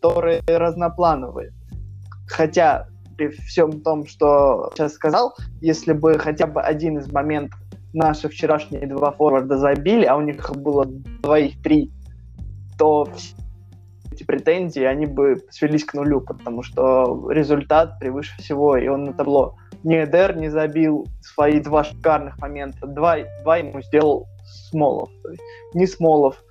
которые 0.00 0.42
разноплановые. 0.46 1.52
Хотя 2.28 2.88
при 3.16 3.28
всем 3.28 3.80
том, 3.80 4.06
что 4.06 4.70
сейчас 4.74 4.94
сказал, 4.94 5.36
если 5.60 5.92
бы 5.92 6.18
хотя 6.18 6.46
бы 6.46 6.60
один 6.60 6.98
из 6.98 7.10
моментов 7.10 7.58
наши 7.92 8.28
вчерашние 8.28 8.86
два 8.86 9.12
форварда 9.12 9.58
забили, 9.58 10.04
а 10.04 10.16
у 10.16 10.20
них 10.20 10.50
было 10.56 10.84
двоих 10.86 11.60
три, 11.62 11.90
то 12.78 13.08
эти 14.12 14.24
претензии, 14.24 14.82
они 14.82 15.06
бы 15.06 15.42
свелись 15.50 15.84
к 15.84 15.94
нулю, 15.94 16.20
потому 16.20 16.62
что 16.62 17.30
результат 17.30 17.98
превыше 17.98 18.36
всего, 18.38 18.76
и 18.76 18.88
он 18.88 19.04
на 19.04 19.12
табло. 19.12 19.56
Ни 19.82 20.02
Эдер 20.02 20.36
не 20.36 20.48
забил 20.48 21.06
свои 21.20 21.60
два 21.60 21.84
шикарных 21.84 22.38
момента, 22.38 22.86
два, 22.86 23.16
два 23.42 23.58
ему 23.58 23.80
сделал 23.82 24.26
Смолов. 24.46 25.10
Ни 25.74 25.84
Смолов, 25.86 26.42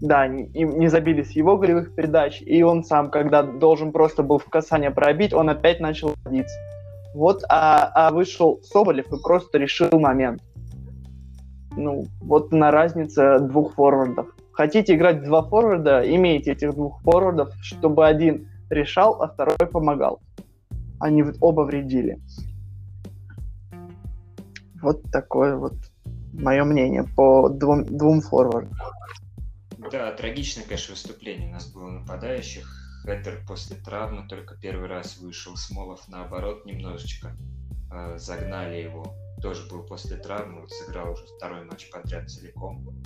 да, 0.00 0.26
им 0.26 0.78
не 0.78 0.88
забили 0.88 1.22
с 1.22 1.32
его 1.32 1.56
голевых 1.56 1.94
передач, 1.94 2.40
и 2.42 2.62
он 2.62 2.84
сам, 2.84 3.10
когда 3.10 3.42
должен 3.42 3.92
просто 3.92 4.22
был 4.22 4.38
в 4.38 4.44
касание 4.46 4.90
пробить, 4.90 5.32
он 5.32 5.50
опять 5.50 5.80
начал 5.80 6.14
водиться. 6.24 6.56
Вот, 7.14 7.42
а, 7.48 7.90
а 7.94 8.10
вышел 8.10 8.60
Соболев 8.62 9.12
и 9.12 9.22
просто 9.22 9.58
решил 9.58 9.90
момент. 9.92 10.42
Ну, 11.76 12.06
вот 12.20 12.52
на 12.52 12.70
разница 12.70 13.38
двух 13.38 13.74
форвардов. 13.74 14.28
Хотите 14.52 14.94
играть 14.94 15.22
два 15.22 15.42
форварда, 15.42 16.02
имейте 16.04 16.52
этих 16.52 16.74
двух 16.74 17.00
форвардов, 17.02 17.52
чтобы 17.62 18.06
один 18.06 18.48
решал, 18.70 19.22
а 19.22 19.28
второй 19.28 19.56
помогал. 19.70 20.20
Они 21.00 21.24
оба 21.40 21.62
вредили. 21.62 22.18
Вот 24.80 25.02
такое 25.10 25.56
вот 25.56 25.74
мое 26.32 26.64
мнение 26.64 27.04
по 27.16 27.48
двум, 27.48 27.84
двум 27.84 28.20
форвардам. 28.20 28.76
Да, 29.90 30.12
трагичное, 30.12 30.64
конечно, 30.64 30.94
выступление 30.94 31.48
у 31.48 31.52
нас 31.52 31.66
было 31.70 31.90
нападающих. 31.90 32.68
Хеттер 33.04 33.44
после 33.46 33.76
травмы 33.76 34.28
только 34.28 34.54
первый 34.54 34.88
раз 34.88 35.18
вышел. 35.18 35.56
Смолов, 35.56 36.06
наоборот, 36.08 36.64
немножечко 36.64 37.32
э, 37.92 38.16
загнали 38.18 38.76
его. 38.76 39.14
Тоже 39.42 39.68
был 39.68 39.82
после 39.82 40.16
травмы, 40.16 40.60
вот 40.60 40.70
сыграл 40.70 41.12
уже 41.12 41.24
второй 41.36 41.64
матч 41.64 41.90
подряд 41.90 42.30
целиком. 42.30 43.02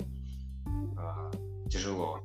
Э, 0.99 1.31
тяжело. 1.69 2.19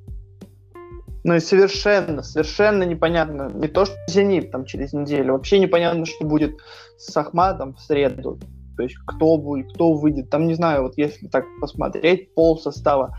Ну 1.25 1.35
и 1.35 1.41
совершенно, 1.41 2.23
совершенно 2.23 2.83
непонятно. 2.83 3.51
Не 3.55 3.69
то, 3.69 3.85
что 3.85 3.97
«Зенит» 4.09 4.51
там 4.51 4.65
через 4.67 4.93
неделю. 4.93 5.35
Вообще 5.35 5.61
непонятно, 5.61 6.05
что 6.05 6.27
будет 6.27 6.59
с 6.99 7.17
Ахматом 7.17 7.75
в 7.75 7.81
среду. 7.81 8.39
То 8.77 8.83
есть 8.83 8.97
кто 9.07 9.39
будет, 9.39 9.73
кто 9.73 9.93
выйдет. 9.95 10.31
Там, 10.31 10.47
не 10.47 10.55
знаю, 10.55 10.83
вот 10.83 10.99
если 10.99 11.29
так 11.29 11.45
посмотреть, 11.61 12.35
пол 12.35 12.59
состава 12.59 13.17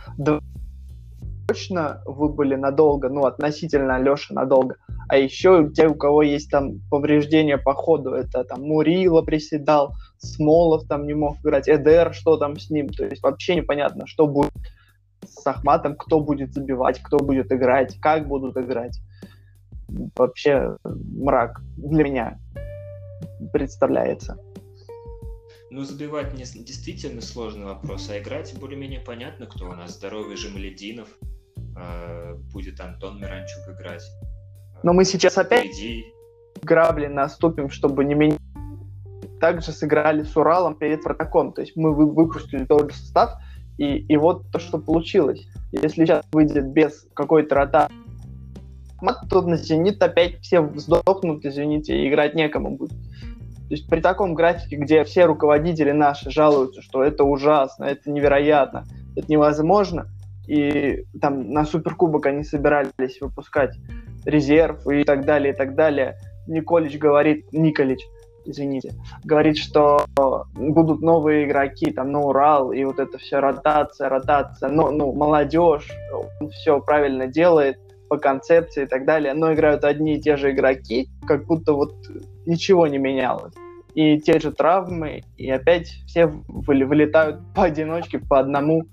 точно 1.48 2.02
выбыли 2.06 2.56
надолго, 2.56 3.10
ну, 3.10 3.26
относительно 3.26 4.00
Леша 4.02 4.34
надолго. 4.34 4.76
А 5.08 5.18
еще 5.18 5.70
те, 5.74 5.88
у 5.88 5.96
кого 5.96 6.24
есть 6.24 6.50
там 6.50 6.80
повреждения 6.90 7.58
по 7.58 7.74
ходу, 7.74 8.12
это 8.12 8.44
там 8.44 8.62
Мурила 8.62 9.22
приседал, 9.22 9.96
Смолов 10.18 10.88
там 10.88 11.06
не 11.06 11.14
мог 11.14 11.38
играть, 11.42 11.68
Эдер, 11.68 12.14
что 12.14 12.38
там 12.38 12.58
с 12.58 12.70
ним. 12.70 12.90
То 12.90 13.06
есть 13.06 13.22
вообще 13.22 13.56
непонятно, 13.56 14.08
что 14.08 14.28
будет 14.28 14.54
с 15.26 15.46
Ахматом, 15.46 15.96
кто 15.96 16.20
будет 16.20 16.54
забивать, 16.54 17.02
кто 17.02 17.18
будет 17.18 17.52
играть, 17.52 17.98
как 18.00 18.28
будут 18.28 18.58
играть. 18.58 19.00
Вообще 20.16 20.78
мрак 20.84 21.62
для 21.78 22.04
меня 22.04 22.40
представляется. 23.52 24.38
Ну, 25.70 25.84
забивать 25.84 26.34
не, 26.36 26.44
действительно 26.44 27.20
сложный 27.22 27.66
вопрос, 27.66 28.10
а 28.10 28.20
играть 28.20 28.54
более-менее 28.60 29.00
понятно, 29.00 29.48
кто 29.48 29.66
у 29.70 29.74
нас. 29.74 29.96
Здоровый 29.96 30.36
же 30.36 30.50
Малединов, 30.50 31.08
будет 32.52 32.80
Антон 32.80 33.20
Миранчук 33.20 33.68
играть. 33.70 34.04
Но 34.84 34.94
мы 34.94 35.06
сейчас 35.06 35.38
опять 35.38 35.68
Впереди... 35.68 36.06
грабли 36.62 37.08
наступим, 37.08 37.70
чтобы 37.70 38.06
не 38.06 38.16
менять. 38.16 38.40
Также 39.40 39.72
сыграли 39.72 40.24
с 40.24 40.38
Уралом 40.38 40.76
перед 40.76 41.04
протоком. 41.04 41.54
То 41.54 41.62
есть 41.62 41.76
мы 41.76 41.94
выпустили 41.94 42.66
тот 42.66 42.92
же 42.92 42.98
состав, 42.98 43.34
и, 43.78 43.98
и 43.98 44.18
вот 44.18 44.52
то, 44.52 44.60
что 44.60 44.78
получилось. 44.78 45.48
Если 45.72 46.06
сейчас 46.06 46.26
выйдет 46.32 46.72
без 46.72 47.08
какой-то 47.14 47.56
ротации, 47.56 47.96
то 49.30 49.42
на 49.42 49.58
Зенит 49.58 50.02
опять 50.02 50.40
все 50.42 50.66
сдохнут, 50.76 51.46
извините, 51.46 51.98
и 51.98 52.08
играть 52.08 52.36
некому 52.36 52.78
будет. 52.78 52.92
То 52.92 53.76
есть 53.76 53.90
при 53.90 54.00
таком 54.00 54.34
графике, 54.34 54.76
где 54.76 55.04
все 55.04 55.26
руководители 55.26 55.92
наши 55.92 56.30
жалуются, 56.30 56.82
что 56.82 57.04
это 57.04 57.24
ужасно, 57.24 57.86
это 57.86 58.12
невероятно, 58.12 58.86
это 59.16 59.26
невозможно, 59.30 60.08
и 60.48 61.06
там 61.22 61.52
на 61.52 61.66
Суперкубок 61.66 62.26
они 62.26 62.44
собирались 62.44 63.22
выпускать 63.22 63.76
резерв 64.26 64.88
и 64.88 65.04
так 65.04 65.26
далее, 65.26 65.54
и 65.54 65.56
так 65.56 65.76
далее. 65.76 66.18
Николич 66.48 66.98
говорит, 66.98 67.46
Николич, 67.54 68.02
извините, 68.46 68.94
говорит, 69.24 69.58
что 69.58 70.06
будут 70.56 71.02
новые 71.02 71.46
игроки, 71.46 71.92
там, 71.92 72.12
на 72.12 72.22
Урал, 72.22 72.72
и 72.72 72.84
вот 72.84 73.00
это 73.00 73.18
все 73.18 73.40
ротация, 73.40 74.10
ротация, 74.10 74.70
но, 74.70 74.92
ну, 74.92 75.14
молодежь, 75.14 75.90
он 76.14 76.50
все 76.50 76.80
правильно 76.80 77.28
делает 77.28 77.78
по 78.10 78.18
концепции 78.18 78.84
и 78.84 78.88
так 78.88 79.06
далее, 79.06 79.34
но 79.34 79.54
играют 79.54 79.84
одни 79.84 80.16
и 80.16 80.22
те 80.22 80.38
же 80.38 80.52
игроки, 80.52 81.10
как 81.26 81.46
будто 81.46 81.74
вот 81.74 81.96
ничего 82.46 82.88
не 82.88 82.98
менялось. 82.98 83.54
И 83.96 84.20
те 84.20 84.40
же 84.40 84.52
травмы, 84.52 85.24
и 85.38 85.50
опять 85.50 85.88
все 86.08 86.26
вылетают 86.28 87.42
поодиночке, 87.56 88.20
по 88.20 88.40
одному, 88.40 88.84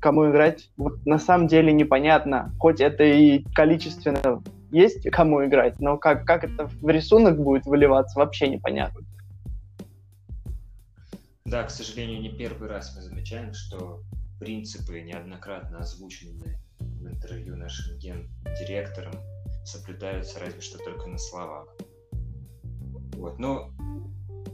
кому 0.00 0.30
играть. 0.30 0.70
Вот 0.76 1.04
на 1.06 1.18
самом 1.18 1.46
деле 1.46 1.72
непонятно, 1.72 2.52
хоть 2.58 2.80
это 2.80 3.04
и 3.04 3.44
количественно 3.54 4.42
есть 4.70 5.08
кому 5.10 5.44
играть, 5.44 5.78
но 5.80 5.98
как, 5.98 6.24
как 6.24 6.44
это 6.44 6.66
в 6.66 6.88
рисунок 6.88 7.36
будет 7.36 7.66
выливаться, 7.66 8.18
вообще 8.18 8.48
непонятно. 8.48 9.00
Да, 11.44 11.64
к 11.64 11.70
сожалению, 11.70 12.20
не 12.20 12.30
первый 12.30 12.68
раз 12.68 12.94
мы 12.94 13.02
замечаем, 13.02 13.52
что 13.52 14.02
принципы, 14.38 15.00
неоднократно 15.00 15.78
озвученные 15.78 16.60
в 16.78 17.06
интервью 17.06 17.56
нашим 17.56 17.98
ген-директором, 17.98 19.12
соблюдаются 19.64 20.38
разве 20.40 20.60
что 20.60 20.78
только 20.78 21.08
на 21.08 21.18
словах. 21.18 21.68
Вот. 23.14 23.38
Но 23.38 23.72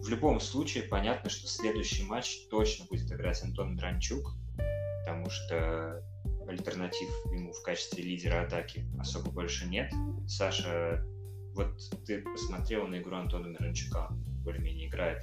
в 0.02 0.08
любом 0.08 0.40
случае 0.40 0.84
понятно, 0.84 1.30
что 1.30 1.46
следующий 1.46 2.04
матч 2.04 2.46
точно 2.50 2.86
будет 2.86 3.10
играть 3.12 3.42
Антон 3.42 3.76
Дранчук, 3.76 4.34
потому 5.06 5.30
что 5.30 6.02
альтернатив 6.48 7.08
ему 7.30 7.52
в 7.52 7.62
качестве 7.62 8.02
лидера 8.02 8.42
атаки 8.42 8.84
особо 8.98 9.30
больше 9.30 9.68
нет. 9.68 9.92
Саша, 10.26 11.00
вот 11.54 11.78
ты 12.04 12.22
посмотрел 12.22 12.88
на 12.88 12.98
игру 13.00 13.14
Антона 13.14 13.46
Миранчука, 13.46 14.08
более-менее 14.44 14.88
играет. 14.88 15.22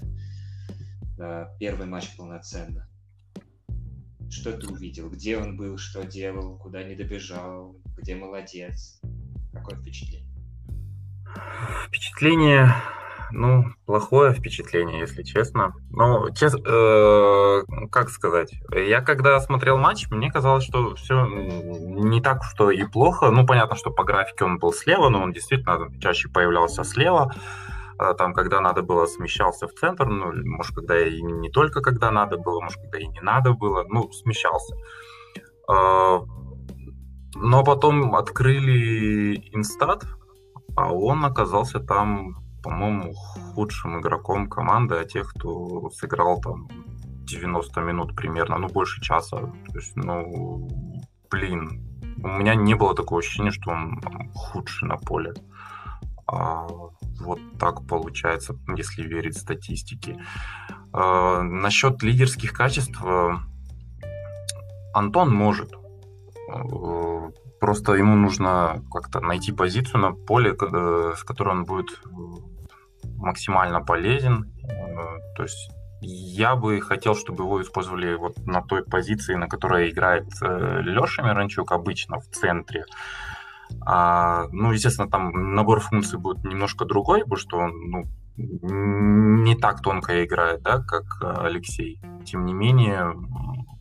Первый 1.59 1.85
матч 1.85 2.15
полноценно. 2.15 2.87
Что 4.29 4.57
ты 4.57 4.67
увидел? 4.67 5.09
Где 5.09 5.37
он 5.37 5.57
был, 5.57 5.77
что 5.77 6.05
делал, 6.05 6.57
куда 6.57 6.81
не 6.83 6.95
добежал, 6.95 7.75
где 7.97 8.15
молодец? 8.15 9.01
Какое 9.51 9.77
впечатление? 9.77 10.33
Впечатление 11.87 12.73
ну, 13.33 13.65
плохое 13.85 14.33
впечатление, 14.33 14.99
если 14.99 15.23
честно. 15.23 15.73
Ну, 15.89 16.31
честно, 16.33 16.59
э, 16.65 17.63
как 17.91 18.09
сказать, 18.09 18.53
я 18.71 19.01
когда 19.01 19.39
смотрел 19.39 19.77
матч, 19.77 20.09
мне 20.11 20.31
казалось, 20.31 20.63
что 20.63 20.95
все 20.95 21.25
не 21.25 22.21
так, 22.21 22.43
что 22.43 22.69
и 22.69 22.83
плохо. 22.83 23.31
Ну, 23.31 23.45
понятно, 23.45 23.75
что 23.75 23.89
по 23.89 24.03
графике 24.03 24.45
он 24.45 24.59
был 24.59 24.71
слева, 24.71 25.09
но 25.09 25.23
он 25.23 25.33
действительно 25.33 25.89
чаще 25.99 26.29
появлялся 26.29 26.83
слева. 26.83 27.33
Э, 27.99 28.13
там, 28.13 28.33
когда 28.33 28.61
надо 28.61 28.83
было, 28.83 29.07
смещался 29.07 29.67
в 29.67 29.73
центр, 29.73 30.05
ну, 30.05 30.31
может, 30.45 30.75
когда 30.75 30.99
и 30.99 31.21
не 31.21 31.49
только 31.49 31.81
когда 31.81 32.11
надо 32.11 32.37
было, 32.37 32.61
может, 32.61 32.79
когда 32.81 32.99
и 32.99 33.07
не 33.07 33.21
надо 33.21 33.53
было, 33.53 33.83
ну, 33.89 34.11
смещался. 34.11 34.75
Э, 35.67 36.19
но 37.35 37.63
потом 37.63 38.15
открыли 38.15 39.49
инстат, 39.53 40.05
а 40.75 40.93
он 40.93 41.25
оказался 41.25 41.79
там 41.79 42.42
по-моему, 42.63 43.13
худшим 43.13 43.99
игроком 43.99 44.47
команды, 44.47 44.95
а 44.95 45.05
тех, 45.05 45.33
кто 45.33 45.89
сыграл 45.91 46.39
там 46.41 46.67
90 47.25 47.81
минут 47.81 48.15
примерно, 48.15 48.57
ну, 48.57 48.67
больше 48.67 49.01
часа. 49.01 49.37
То 49.37 49.75
есть, 49.75 49.95
ну, 49.95 50.67
блин, 51.29 51.83
у 52.23 52.27
меня 52.27 52.55
не 52.55 52.73
было 52.73 52.95
такого 52.95 53.19
ощущения, 53.19 53.51
что 53.51 53.71
он 53.71 54.01
худший 54.33 54.87
на 54.87 54.97
поле. 54.97 55.33
А 56.25 56.67
вот 57.19 57.39
так 57.59 57.85
получается, 57.85 58.55
если 58.77 59.03
верить 59.03 59.37
статистике. 59.37 60.17
А, 60.93 61.41
насчет 61.41 62.01
лидерских 62.01 62.53
качеств 62.53 63.01
Антон 64.93 65.33
может. 65.33 65.73
Просто 67.59 67.93
ему 67.93 68.15
нужно 68.15 68.83
как-то 68.91 69.21
найти 69.21 69.51
позицию 69.53 70.01
на 70.01 70.11
поле, 70.11 70.51
э, 70.51 71.13
с 71.15 71.23
которой 71.23 71.51
он 71.51 71.63
будет 71.63 71.87
максимально 73.23 73.81
полезен. 73.81 74.53
Э, 74.63 75.19
то 75.35 75.43
есть 75.43 75.71
я 76.01 76.55
бы 76.55 76.81
хотел, 76.81 77.15
чтобы 77.15 77.43
его 77.43 77.61
использовали 77.61 78.15
вот 78.15 78.37
на 78.45 78.61
той 78.61 78.83
позиции, 78.83 79.35
на 79.35 79.47
которой 79.47 79.89
играет 79.89 80.27
э, 80.41 80.81
Леша 80.81 81.23
Миранчук 81.23 81.71
обычно 81.71 82.19
в 82.19 82.27
центре. 82.27 82.85
А, 83.85 84.47
ну, 84.51 84.71
естественно, 84.71 85.09
там 85.09 85.55
набор 85.55 85.79
функций 85.79 86.19
будет 86.19 86.43
немножко 86.43 86.85
другой, 86.85 87.21
потому 87.21 87.37
что 87.37 87.57
он 87.57 87.71
ну, 87.89 88.03
не 88.37 89.55
так 89.55 89.81
тонко 89.81 90.23
играет, 90.23 90.61
да, 90.61 90.79
как 90.79 91.03
Алексей. 91.39 91.99
Тем 92.25 92.45
не 92.45 92.53
менее, 92.53 93.13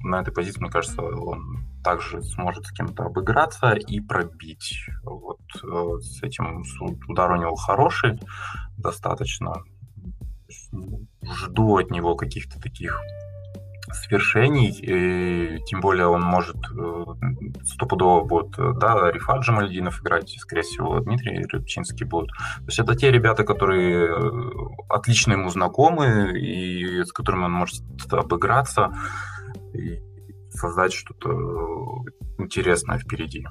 на 0.02 0.20
этой 0.20 0.32
позиции, 0.32 0.60
мне 0.60 0.70
кажется, 0.70 1.02
он 1.02 1.66
также 1.82 2.22
сможет 2.22 2.64
с 2.66 2.72
кем-то 2.72 3.04
обыграться 3.04 3.72
и 3.72 4.00
пробить. 4.00 4.86
Вот 5.02 5.40
э, 5.62 6.00
с 6.00 6.22
этим 6.22 6.62
удар 7.08 7.32
у 7.32 7.36
него 7.36 7.54
хороший 7.56 8.18
достаточно. 8.76 9.54
Жду 11.22 11.78
от 11.78 11.90
него 11.90 12.14
каких-то 12.14 12.60
таких 12.60 13.00
свершений, 13.94 14.70
и 14.70 15.62
тем 15.64 15.80
более 15.80 16.06
он 16.06 16.22
может 16.22 16.56
э, 16.56 17.04
стопудово 17.64 18.24
будет, 18.24 18.78
да, 18.78 19.10
Рифат 19.10 19.42
Джамальдинов 19.42 20.00
играть, 20.00 20.30
скорее 20.38 20.62
всего, 20.62 21.00
Дмитрий 21.00 21.44
Рыбчинский 21.46 22.06
будут. 22.06 22.30
То 22.30 22.66
есть 22.66 22.78
это 22.78 22.94
те 22.94 23.10
ребята, 23.10 23.44
которые 23.44 24.08
э, 24.08 24.30
отлично 24.88 25.32
ему 25.32 25.48
знакомы 25.48 26.38
и 26.38 27.04
с 27.04 27.12
которыми 27.12 27.44
он 27.44 27.52
может 27.52 27.82
обыграться. 28.10 28.92
И 29.74 30.00
создать 30.50 30.92
что-то 30.92 31.30
интересное 32.38 32.98
впереди. 32.98 33.46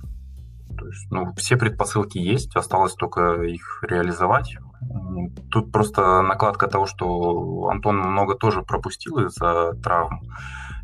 То 0.77 0.87
есть, 0.87 1.11
ну, 1.11 1.33
все 1.35 1.57
предпосылки 1.57 2.17
есть, 2.17 2.55
осталось 2.55 2.93
только 2.93 3.43
их 3.43 3.83
реализовать. 3.87 4.57
Тут 5.49 5.71
просто 5.71 6.21
накладка 6.21 6.67
того, 6.67 6.85
что 6.85 7.69
Антон 7.69 7.97
много 7.97 8.35
тоже 8.35 8.61
пропустил 8.61 9.19
из-за 9.19 9.73
травм 9.83 10.21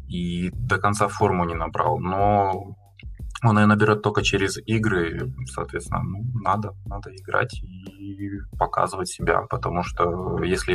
и 0.07 0.49
до 0.53 0.77
конца 0.77 1.07
форму 1.07 1.45
не 1.45 1.55
набрал. 1.55 1.99
Но 1.99 2.75
он 3.43 3.59
ее 3.59 3.65
наберет 3.65 4.01
только 4.01 4.23
через 4.23 4.57
игры, 4.65 5.33
соответственно, 5.45 6.03
ну, 6.03 6.23
надо, 6.41 6.73
надо 6.85 7.15
играть 7.15 7.53
и 7.61 7.76
показывать 8.57 9.09
себя, 9.09 9.41
потому 9.49 9.83
что 9.83 10.43
если 10.43 10.73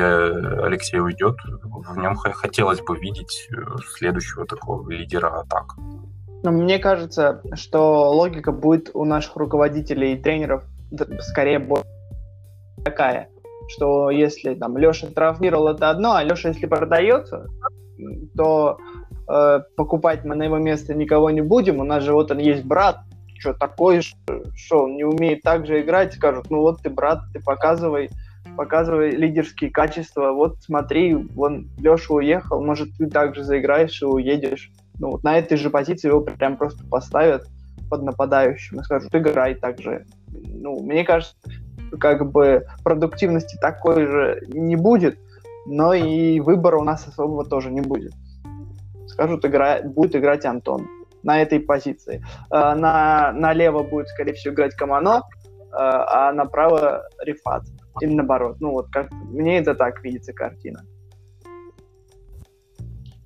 Алексей 0.63 1.01
уйдет, 1.01 1.37
в 1.45 1.99
нем 1.99 2.15
хотелось 2.17 2.81
бы 2.81 2.97
видеть 2.97 3.49
э, 3.51 3.57
следующего 3.97 4.47
такого 4.47 4.89
лидера 4.91 5.41
атак. 5.41 5.75
Но 6.43 6.51
мне 6.51 6.79
кажется, 6.79 7.43
что 7.55 8.11
логика 8.11 8.53
будет 8.53 8.91
у 8.95 9.05
наших 9.05 9.37
руководителей 9.37 10.15
и 10.15 10.23
тренеров 10.23 10.65
скорее 11.21 11.67
такая, 12.85 13.29
что 13.69 14.11
если 14.11 14.55
там 14.55 14.77
Леша 14.77 15.07
травмировал, 15.09 15.69
это 15.69 15.91
одно, 15.91 16.15
а 16.15 16.25
Леша, 16.25 16.49
если 16.49 16.67
продается, 16.67 17.47
то 18.37 18.79
э, 19.29 19.61
покупать 19.77 20.25
мы 20.25 20.35
на 20.35 20.45
его 20.45 20.59
место 20.59 20.95
никого 20.95 21.31
не 21.31 21.43
будем. 21.43 21.79
У 21.79 21.85
нас 21.85 22.03
же 22.03 22.13
вот 22.13 22.31
он 22.31 22.39
есть 22.39 22.65
брат, 22.65 22.99
что 23.43 23.55
такой, 23.55 24.03
что 24.03 24.85
он 24.85 24.95
не 24.95 25.05
умеет 25.05 25.43
так 25.43 25.67
же 25.67 25.81
играть, 25.81 26.15
скажут, 26.15 26.49
ну 26.49 26.61
вот 26.61 26.81
ты 26.81 26.91
брат, 26.91 27.23
ты 27.33 27.41
показывай, 27.41 28.11
показывай 28.57 29.11
лидерские 29.11 29.71
качества, 29.71 30.31
вот 30.31 30.59
смотри, 30.63 31.15
вон 31.15 31.69
Леша 31.79 32.15
уехал, 32.15 32.65
может 32.65 32.97
ты 32.97 33.09
также 33.09 33.43
заиграешь 33.43 34.01
и 34.01 34.05
уедешь. 34.05 34.71
Ну 35.01 35.11
вот 35.11 35.25
на 35.25 35.39
этой 35.39 35.57
же 35.57 35.71
позиции 35.71 36.07
его 36.07 36.21
прям 36.21 36.57
просто 36.57 36.87
поставят 36.87 37.49
под 37.91 38.05
нападающим 38.05 38.79
и 38.79 38.85
скажут, 38.85 39.13
играй 39.13 39.57
так 39.57 39.81
же. 39.81 40.07
Ну, 40.29 40.81
мне 40.81 41.03
кажется, 41.03 41.35
как 41.99 42.31
бы 42.31 42.67
продуктивности 42.85 43.59
такой 43.61 44.07
же 44.07 44.47
не 44.53 44.77
будет, 44.77 45.19
но 45.67 45.95
и 45.95 46.39
выбора 46.39 46.79
у 46.79 46.85
нас 46.85 47.09
особого 47.09 47.45
тоже 47.45 47.73
не 47.73 47.81
будет. 47.81 48.13
Скажут, 49.09 49.45
игра... 49.45 49.83
будет 49.83 50.15
играть 50.15 50.45
Антон 50.45 50.87
на 51.23 51.41
этой 51.41 51.61
позиции. 51.61 52.25
Э, 52.51 52.75
на, 52.75 53.33
налево 53.33 53.83
будет, 53.83 54.09
скорее 54.09 54.35
всего, 54.35 54.55
играть 54.55 54.75
Камано, 54.75 55.23
э, 55.43 55.69
а 55.73 56.33
направо 56.33 57.09
Рифат. 57.25 57.65
Или 58.01 58.15
наоборот. 58.15 58.57
Ну 58.61 58.71
вот, 58.71 58.91
как 58.91 59.11
мне 59.13 59.59
это 59.59 59.75
так 59.75 60.03
видится 60.03 60.33
картина. 60.33 60.85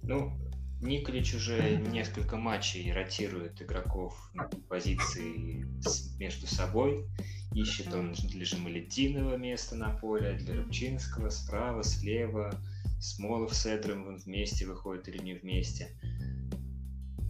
Ну, 0.02 0.32
Николич 0.80 1.35
уже 1.35 1.76
несколько 1.90 2.37
матчей 2.37 2.92
ротирует 2.92 3.61
игроков 3.62 4.14
на 4.35 4.48
позиции 4.68 5.66
между 6.18 6.46
собой. 6.46 7.06
Ищет 7.54 7.94
он 7.94 8.12
для 8.12 8.44
Жемалетинова 8.44 9.37
место 9.37 9.74
на 9.76 9.90
поле, 9.90 10.35
для 10.35 10.54
Рыбчинского 10.54 11.30
справа, 11.30 11.82
слева. 11.82 12.52
Смолов 13.00 13.54
с 13.54 13.66
Эдром 13.66 14.16
вместе 14.16 14.66
выходят 14.66 15.09
или 15.09 15.18
не 15.18 15.35
вместе. 15.35 15.88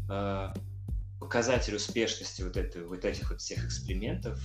А, 0.09 0.53
показатель 1.21 1.75
успешности 1.75 2.43
вот, 2.43 2.57
этой, 2.57 2.85
вот 2.85 3.05
этих 3.05 3.31
вот 3.31 3.41
всех 3.41 3.65
экспериментов 3.65 4.41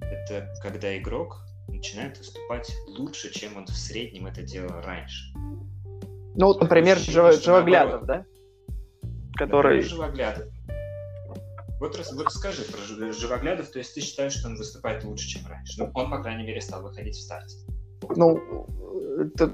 это 0.00 0.52
когда 0.62 0.96
игрок 0.96 1.42
начинает 1.68 2.18
выступать 2.18 2.72
лучше, 2.86 3.32
чем 3.32 3.56
он 3.56 3.66
в 3.66 3.76
среднем 3.76 4.26
это 4.26 4.42
делал 4.42 4.80
раньше. 4.82 5.32
Ну, 5.34 6.46
вот, 6.46 6.60
например, 6.60 6.98
Жив... 6.98 7.42
Живоглядов, 7.42 8.04
да? 8.04 8.24
Который... 9.34 9.76
Например, 9.76 9.84
Живоглядов. 9.84 10.48
Вот, 11.78 11.96
вот 12.12 12.24
расскажи 12.24 12.62
про 12.62 13.12
Живоглядов, 13.12 13.70
то 13.70 13.78
есть 13.78 13.94
ты 13.94 14.00
считаешь, 14.00 14.34
что 14.34 14.48
он 14.48 14.56
выступает 14.56 15.02
лучше, 15.04 15.28
чем 15.28 15.46
раньше? 15.46 15.74
Ну, 15.78 15.90
он, 15.94 16.10
по 16.10 16.22
крайней 16.22 16.44
мере, 16.44 16.60
стал 16.60 16.82
выходить 16.82 17.16
в 17.16 17.20
старте. 17.20 17.56
Ну, 18.14 18.66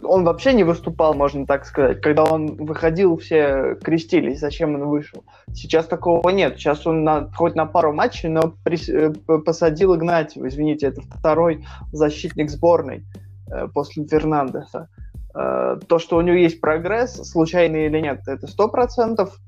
он 0.02 0.24
вообще 0.24 0.52
не 0.52 0.64
выступал, 0.64 1.14
можно 1.14 1.46
так 1.46 1.64
сказать. 1.66 2.00
Когда 2.00 2.24
он 2.24 2.56
выходил, 2.56 3.16
все 3.16 3.76
крестились, 3.76 4.40
зачем 4.40 4.74
он 4.74 4.88
вышел. 4.88 5.24
Сейчас 5.52 5.86
такого 5.86 6.28
нет. 6.30 6.56
Сейчас 6.56 6.86
он 6.86 7.04
на, 7.04 7.30
хоть 7.32 7.54
на 7.54 7.66
пару 7.66 7.92
матчей, 7.92 8.28
но 8.28 8.54
при, 8.64 8.78
э, 8.90 9.12
посадил 9.38 9.94
Игнатьева. 9.94 10.48
Извините, 10.48 10.88
это 10.88 11.02
второй 11.02 11.64
защитник 11.92 12.50
сборной 12.50 13.04
э, 13.50 13.68
после 13.72 14.04
Фернандеса. 14.04 14.88
Э, 15.34 15.78
то, 15.86 15.98
что 15.98 16.16
у 16.16 16.20
него 16.20 16.36
есть 16.36 16.60
прогресс, 16.60 17.14
случайный 17.30 17.86
или 17.86 18.00
нет, 18.00 18.22
это 18.26 18.46
сто 18.46 18.68
процентов. 18.68 19.38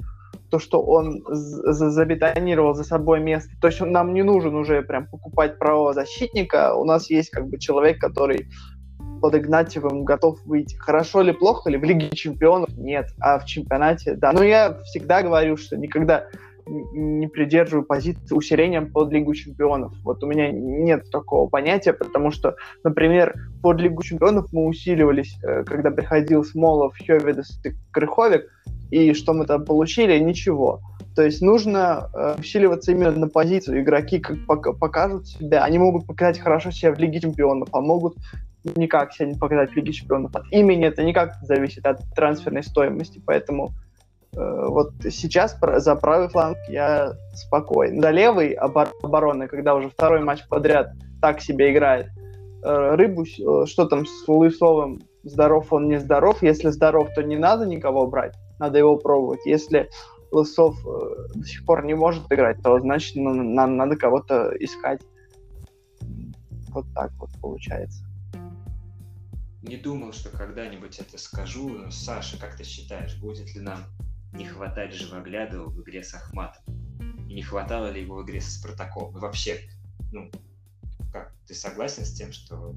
То, 0.50 0.60
что 0.60 0.82
он 0.82 1.24
забетонировал 1.26 2.74
за 2.74 2.84
собой 2.84 3.18
место. 3.18 3.50
То 3.60 3.66
есть 3.66 3.80
нам 3.80 4.14
не 4.14 4.22
нужен 4.22 4.54
уже 4.54 4.82
прям 4.82 5.06
покупать 5.06 5.58
правого 5.58 5.92
защитника. 5.92 6.74
У 6.74 6.84
нас 6.84 7.10
есть 7.10 7.30
как 7.30 7.48
бы 7.48 7.58
человек, 7.58 7.98
который 7.98 8.48
под 9.20 9.34
Игнатьевым 9.34 10.04
готов 10.04 10.38
выйти. 10.44 10.76
Хорошо 10.76 11.22
или 11.22 11.32
плохо 11.32 11.70
ли? 11.70 11.78
В 11.78 11.84
Лиге 11.84 12.10
Чемпионов 12.10 12.70
нет, 12.76 13.10
а 13.20 13.38
в 13.38 13.44
чемпионате 13.44 14.14
да. 14.14 14.32
Но 14.32 14.42
я 14.42 14.78
всегда 14.84 15.22
говорю, 15.22 15.56
что 15.56 15.76
никогда 15.76 16.26
не 16.66 17.26
придерживаю 17.26 17.84
позиции 17.84 18.34
усилением 18.34 18.90
под 18.90 19.12
Лигу 19.12 19.34
Чемпионов. 19.34 19.92
Вот 20.02 20.22
у 20.24 20.26
меня 20.26 20.50
нет 20.50 21.10
такого 21.10 21.48
понятия, 21.48 21.92
потому 21.92 22.30
что, 22.30 22.56
например, 22.82 23.34
под 23.62 23.80
Лигу 23.80 24.02
Чемпионов 24.02 24.46
мы 24.52 24.66
усиливались, 24.66 25.36
э, 25.42 25.64
когда 25.64 25.90
приходил 25.90 26.44
Смолов, 26.44 26.94
Хёвидес 27.06 27.60
и 27.64 27.72
Крыховик, 27.90 28.46
и 28.90 29.12
что 29.12 29.34
мы 29.34 29.44
там 29.46 29.64
получили? 29.64 30.18
Ничего. 30.18 30.80
То 31.14 31.22
есть 31.22 31.42
нужно 31.42 32.08
э, 32.12 32.36
усиливаться 32.38 32.92
именно 32.92 33.12
на 33.12 33.28
позицию. 33.28 33.82
Игроки 33.82 34.18
как 34.18 34.36
пок- 34.48 34.78
покажут 34.78 35.28
себя. 35.28 35.62
Они 35.64 35.78
могут 35.78 36.06
показать 36.06 36.38
хорошо 36.38 36.70
себя 36.70 36.92
в 36.92 36.98
Лиге 36.98 37.20
Чемпионов, 37.20 37.68
а 37.72 37.80
могут 37.80 38.16
никак 38.76 39.12
себя 39.12 39.28
не 39.28 39.38
показать 39.38 39.70
в 39.70 39.76
Лиге 39.76 39.92
Чемпионов. 39.92 40.34
От 40.34 40.50
имени 40.50 40.86
это 40.86 41.02
никак 41.02 41.34
зависит 41.42 41.86
от 41.86 42.00
трансферной 42.14 42.62
стоимости. 42.62 43.22
Поэтому 43.24 43.74
Э, 44.36 44.66
вот 44.68 44.92
сейчас 45.10 45.56
за 45.60 45.94
правый 45.96 46.28
фланг 46.28 46.58
я 46.68 47.14
спокоен. 47.34 48.00
За 48.00 48.10
левый 48.10 48.54
обор- 48.54 48.92
обороны, 49.02 49.46
когда 49.46 49.74
уже 49.74 49.90
второй 49.90 50.20
матч 50.20 50.46
подряд 50.48 50.92
так 51.20 51.40
себе 51.40 51.72
играет, 51.72 52.08
э, 52.62 52.94
Рыбу, 52.94 53.22
э, 53.24 53.66
что 53.66 53.86
там 53.86 54.06
с 54.06 54.28
Лысовым, 54.28 55.02
здоров 55.22 55.72
он, 55.72 55.88
не 55.88 55.98
здоров. 55.98 56.42
Если 56.42 56.70
здоров, 56.70 57.08
то 57.14 57.22
не 57.22 57.36
надо 57.36 57.66
никого 57.66 58.06
брать, 58.06 58.34
надо 58.58 58.78
его 58.78 58.96
пробовать. 58.96 59.40
Если 59.46 59.88
Лысов 60.32 60.76
до 60.82 61.44
сих 61.44 61.64
пор 61.64 61.84
не 61.84 61.94
может 61.94 62.24
играть, 62.30 62.60
то 62.60 62.80
значит 62.80 63.14
нам 63.14 63.76
надо 63.76 63.96
кого-то 63.96 64.52
искать. 64.58 65.00
Вот 66.70 66.86
так 66.92 67.12
вот 67.20 67.30
получается. 67.40 68.04
Не 69.64 69.78
думал, 69.78 70.12
что 70.12 70.28
когда-нибудь 70.28 70.98
это 70.98 71.16
скажу. 71.16 71.90
Саша, 71.90 72.38
как 72.38 72.54
ты 72.54 72.64
считаешь, 72.64 73.16
будет 73.16 73.54
ли 73.54 73.62
нам 73.62 73.84
не 74.34 74.46
хватать 74.46 74.92
Живоглядова 74.92 75.70
в 75.70 75.80
игре 75.80 76.02
с 76.02 76.12
Ахматом? 76.12 76.62
И 77.30 77.34
не 77.34 77.42
хватало 77.42 77.90
ли 77.90 78.02
его 78.02 78.16
в 78.16 78.24
игре 78.24 78.42
с 78.42 78.58
Спартаком? 78.58 79.16
И 79.16 79.20
вообще, 79.20 79.60
ну, 80.12 80.30
как, 81.10 81.32
ты 81.46 81.54
согласен 81.54 82.04
с 82.04 82.12
тем, 82.12 82.30
что 82.32 82.74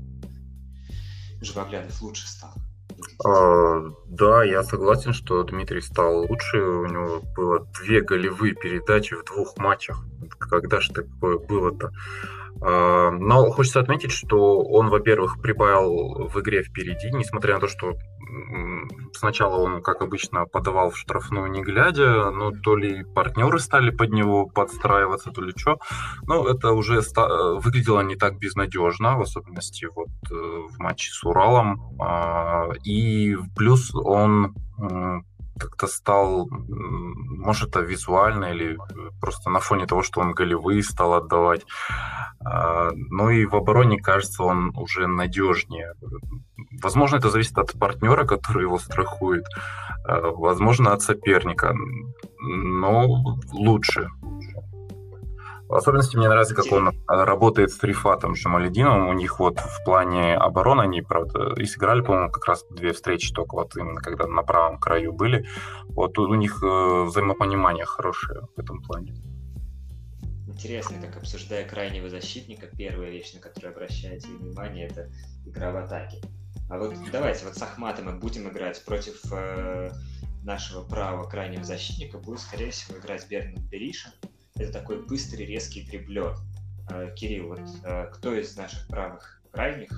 Живоглядов 1.41 2.01
лучше 2.01 2.25
стал? 2.25 2.53
А, 3.25 3.81
да, 4.05 4.45
я 4.45 4.63
согласен, 4.63 5.11
что 5.11 5.43
Дмитрий 5.43 5.81
стал 5.81 6.21
лучше. 6.21 6.57
У 6.57 6.85
него 6.85 7.21
было 7.35 7.67
две 7.81 7.99
голевые 7.99 8.55
передачи 8.55 9.13
в 9.13 9.25
двух 9.25 9.57
матчах. 9.57 10.05
Когда 10.39 10.79
же 10.79 10.93
такое 10.93 11.37
было-то? 11.37 11.91
А, 12.61 13.11
но 13.11 13.49
хочется 13.51 13.79
отметить, 13.79 14.11
что 14.11 14.63
он, 14.63 14.89
во-первых, 14.89 15.41
прибавил 15.41 16.27
в 16.27 16.39
игре 16.39 16.63
впереди, 16.63 17.11
несмотря 17.11 17.55
на 17.55 17.61
то, 17.61 17.67
что 17.67 17.93
сначала 19.13 19.57
он, 19.57 19.81
как 19.81 20.01
обычно, 20.01 20.45
подавал 20.45 20.91
в 20.91 20.97
штрафную 20.97 21.49
не 21.49 21.61
глядя, 21.61 22.29
но 22.31 22.51
то 22.51 22.75
ли 22.75 23.03
партнеры 23.03 23.59
стали 23.59 23.89
под 23.89 24.11
него 24.11 24.47
подстраиваться, 24.47 25.31
то 25.31 25.41
ли 25.41 25.53
что. 25.55 25.79
Но 26.23 26.47
это 26.47 26.71
уже 26.71 27.01
выглядело 27.15 28.01
не 28.01 28.15
так 28.15 28.37
безнадежно, 28.37 29.17
в 29.17 29.21
особенности 29.21 29.87
вот 29.93 30.09
э, 30.29 30.33
в 30.33 30.79
матче 30.79 31.11
с 31.11 31.23
Уралом. 31.23 31.95
А, 31.99 32.69
и 32.83 33.37
плюс 33.55 33.93
он 33.93 34.55
как-то 35.57 35.87
стал, 35.87 36.47
может, 36.49 37.69
это 37.69 37.81
визуально 37.81 38.45
или 38.45 38.77
просто 39.19 39.49
на 39.49 39.59
фоне 39.59 39.85
того, 39.85 40.03
что 40.03 40.21
он 40.21 40.33
голевые 40.33 40.83
стал 40.83 41.13
отдавать. 41.13 41.65
А, 42.43 42.91
ну 42.93 43.29
и 43.29 43.45
в 43.45 43.55
обороне, 43.55 43.99
кажется, 43.99 44.43
он 44.43 44.71
уже 44.77 45.07
надежнее. 45.07 45.93
Возможно, 46.81 47.17
это 47.17 47.29
зависит 47.29 47.57
от 47.57 47.73
партнера, 47.73 48.25
который 48.25 48.63
его 48.63 48.77
страхует, 48.77 49.45
а, 50.05 50.31
возможно, 50.31 50.93
от 50.93 51.01
соперника, 51.01 51.73
но 52.39 53.07
лучше. 53.51 54.09
В 55.67 55.75
особенности 55.75 56.15
мне 56.15 56.29
нравится, 56.29 56.55
как 56.55 56.71
он 56.71 56.93
работает 57.07 57.71
с 57.71 57.83
Рифатом 57.83 58.35
Шамалединовым. 58.35 59.09
У 59.09 59.13
них 59.13 59.39
вот 59.39 59.59
в 59.59 59.83
плане 59.83 60.35
обороны 60.35 60.81
они, 60.83 61.01
правда, 61.01 61.55
и 61.57 61.65
сыграли, 61.65 61.99
по-моему, 61.99 62.31
как 62.31 62.45
раз 62.45 62.65
две 62.69 62.93
встречи 62.93 63.33
только 63.33 63.55
вот 63.55 63.75
именно 63.75 63.99
когда 63.99 64.27
на 64.27 64.43
правом 64.43 64.79
краю 64.79 65.11
были. 65.11 65.45
Вот 65.89 66.17
у 66.19 66.33
них 66.35 66.63
э, 66.63 67.03
взаимопонимание 67.03 67.83
хорошее 67.83 68.43
в 68.55 68.59
этом 68.59 68.81
плане. 68.81 69.13
Интересно, 70.57 70.99
как 70.99 71.17
обсуждая 71.17 71.69
крайнего 71.69 72.09
защитника, 72.09 72.65
первая 72.65 73.11
вещь, 73.11 73.31
на 73.33 73.39
которую 73.39 73.73
обращаете 73.73 74.27
внимание, 74.27 74.87
это 74.87 75.11
игра 75.45 75.71
в 75.71 75.77
атаке. 75.77 76.19
А 76.67 76.79
вот 76.79 76.95
давайте 77.11 77.45
вот 77.45 77.55
с 77.55 77.61
Ахматом 77.61 78.19
будем 78.19 78.49
играть 78.49 78.83
против 78.83 79.21
э, 79.31 79.91
нашего 80.43 80.83
правого 80.83 81.29
крайнего 81.29 81.63
защитника, 81.63 82.17
будет, 82.17 82.39
скорее 82.39 82.71
всего, 82.71 82.97
играть 82.97 83.29
Бернард 83.29 83.61
Бериша 83.69 84.11
это 84.59 84.71
такой 84.71 85.05
быстрый, 85.05 85.45
резкий 85.45 85.83
дриблер. 85.83 86.35
Э, 86.89 87.13
Кирилл, 87.15 87.49
вот 87.49 87.61
э, 87.83 88.09
кто 88.13 88.33
из 88.33 88.55
наших 88.55 88.87
правых 88.87 89.41
крайних, 89.51 89.91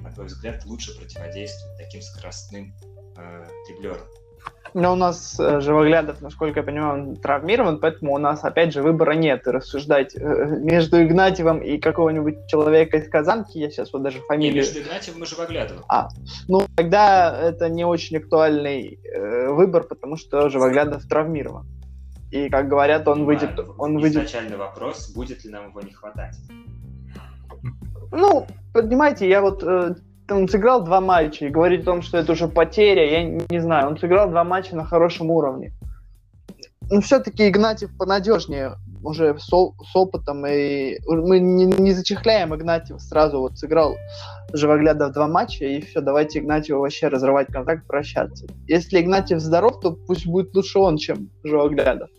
на 0.00 0.10
твой 0.12 0.26
взгляд, 0.26 0.64
лучше 0.64 0.96
противодействует 0.96 1.76
таким 1.76 2.00
скоростным 2.00 2.74
э, 3.16 3.48
дриблерам? 3.68 4.06
Но 4.74 4.92
у 4.92 4.96
нас 4.96 5.40
э, 5.40 5.60
Живоглядов, 5.62 6.20
насколько 6.20 6.60
я 6.60 6.62
понимаю, 6.62 6.92
он 6.92 7.16
травмирован, 7.16 7.78
поэтому 7.78 8.12
у 8.12 8.18
нас, 8.18 8.44
опять 8.44 8.74
же, 8.74 8.82
выбора 8.82 9.12
нет. 9.12 9.46
И 9.46 9.50
рассуждать 9.50 10.14
э, 10.14 10.18
между 10.20 11.02
Игнатьевым 11.02 11.60
и 11.60 11.78
какого-нибудь 11.78 12.46
человека 12.46 12.98
из 12.98 13.08
Казанки, 13.08 13.56
я 13.56 13.70
сейчас 13.70 13.90
вот 13.94 14.02
даже 14.02 14.18
фамилию... 14.28 14.62
Не, 14.62 14.68
между 14.68 14.80
Игнатьевым 14.80 15.22
и 15.22 15.26
Живоглядовым. 15.26 15.84
А, 15.88 16.08
ну, 16.46 16.66
тогда 16.76 17.34
это 17.40 17.70
не 17.70 17.86
очень 17.86 18.18
актуальный 18.18 19.00
э, 19.02 19.48
выбор, 19.48 19.84
потому 19.84 20.18
что 20.18 20.50
Живоглядов 20.50 21.08
травмирован. 21.08 21.66
И, 22.30 22.50
как 22.50 22.68
говорят, 22.68 23.08
он 23.08 23.24
выйдет... 23.24 23.58
Он 23.78 23.98
выйдет... 23.98 24.24
Изначальный 24.24 24.58
вопрос, 24.58 25.10
будет 25.14 25.42
ли 25.42 25.50
нам 25.52 25.70
его 25.70 25.80
не 25.80 25.92
хватать. 25.92 26.36
Ну, 28.12 28.46
понимаете, 28.74 29.26
я 29.26 29.40
вот 29.40 29.62
э, 29.62 29.94
он 30.28 30.48
сыграл 30.48 30.84
два 30.84 31.00
матча 31.00 31.46
и 31.46 31.50
говорить 31.50 31.82
о 31.82 31.86
том, 31.86 32.02
что 32.02 32.18
это 32.18 32.32
уже 32.32 32.48
потеря, 32.48 33.10
я 33.10 33.24
не 33.24 33.60
знаю. 33.60 33.88
Он 33.88 33.98
сыграл 33.98 34.28
два 34.28 34.44
матча 34.44 34.74
на 34.76 34.84
хорошем 34.84 35.30
уровне. 35.30 35.72
Но 36.90 37.00
все-таки 37.00 37.48
Игнатьев 37.48 37.96
понадежнее 37.96 38.74
уже 39.02 39.36
с, 39.38 39.46
с 39.46 39.96
опытом, 39.96 40.46
и 40.46 40.98
мы 41.06 41.38
не, 41.38 41.64
не 41.64 41.92
зачехляем 41.92 42.54
Игнатьев 42.54 43.00
сразу 43.00 43.40
вот 43.40 43.58
сыграл 43.58 43.96
Живоглядов 44.52 45.12
два 45.12 45.26
матча, 45.26 45.64
и 45.64 45.80
все, 45.80 46.00
давайте 46.00 46.38
Игнатьеву 46.38 46.80
вообще 46.80 47.08
разрывать 47.08 47.48
контакт, 47.48 47.86
прощаться. 47.86 48.46
Если 48.68 49.00
Игнатьев 49.00 49.40
здоров, 49.40 49.80
то 49.80 49.92
пусть 49.92 50.26
будет 50.26 50.54
лучше 50.54 50.78
он, 50.78 50.96
чем 50.96 51.30
Живоглядов 51.42 52.10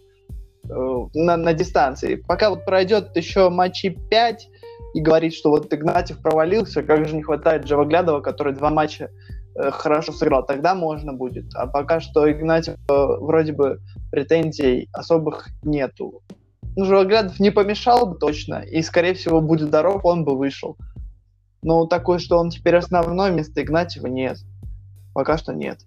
э, 0.69 1.07
на, 1.13 1.37
на 1.37 1.53
дистанции. 1.53 2.15
Пока 2.15 2.49
вот 2.49 2.65
пройдет 2.65 3.15
еще 3.15 3.49
матчи 3.49 3.97
5, 4.09 4.49
и 4.93 5.01
говорить, 5.01 5.35
что 5.35 5.49
вот 5.49 5.73
Игнатьев 5.73 6.21
провалился, 6.21 6.83
как 6.83 7.07
же 7.07 7.15
не 7.15 7.23
хватает 7.23 7.67
Живоглядова, 7.67 8.21
который 8.21 8.53
два 8.53 8.69
матча 8.69 9.09
э, 9.55 9.71
хорошо 9.71 10.11
сыграл, 10.11 10.45
тогда 10.45 10.75
можно 10.75 11.13
будет. 11.13 11.53
А 11.55 11.67
пока 11.67 11.99
что 11.99 12.29
Игнатьев 12.31 12.75
э, 12.75 13.05
вроде 13.19 13.53
бы 13.53 13.79
претензий 14.11 14.89
особых 14.93 15.49
нету. 15.63 16.21
Ну, 16.75 16.85
Живоглядов 16.85 17.39
не 17.39 17.51
помешал 17.51 18.07
бы 18.07 18.17
точно, 18.17 18.61
и, 18.61 18.81
скорее 18.81 19.13
всего, 19.13 19.41
будет 19.41 19.67
здоров, 19.67 20.05
он 20.05 20.23
бы 20.23 20.37
вышел. 20.37 20.77
Но 21.61 21.85
такое, 21.85 22.19
что 22.19 22.37
он 22.37 22.49
теперь 22.49 22.75
основной, 22.75 23.31
вместо 23.31 23.61
Игнатьева 23.61 24.07
нет. 24.07 24.37
Пока 25.13 25.37
что 25.37 25.53
нет. 25.53 25.79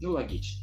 Ну, 0.00 0.12
логично. 0.12 0.59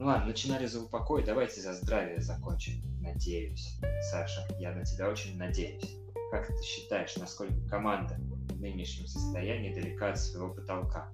Ну 0.00 0.06
ладно, 0.06 0.28
начинали 0.28 0.64
за 0.64 0.80
упокой, 0.80 1.22
давайте 1.22 1.60
за 1.60 1.74
здравие 1.74 2.22
закончим. 2.22 2.82
Надеюсь. 3.02 3.78
Саша, 4.10 4.48
я 4.58 4.72
на 4.72 4.82
тебя 4.82 5.10
очень 5.10 5.36
надеюсь. 5.36 5.94
Как 6.30 6.46
ты 6.46 6.62
считаешь, 6.62 7.14
насколько 7.16 7.52
команда 7.68 8.16
в 8.48 8.58
нынешнем 8.58 9.06
состоянии 9.06 9.74
далека 9.74 10.12
от 10.12 10.18
своего 10.18 10.54
потолка? 10.54 11.12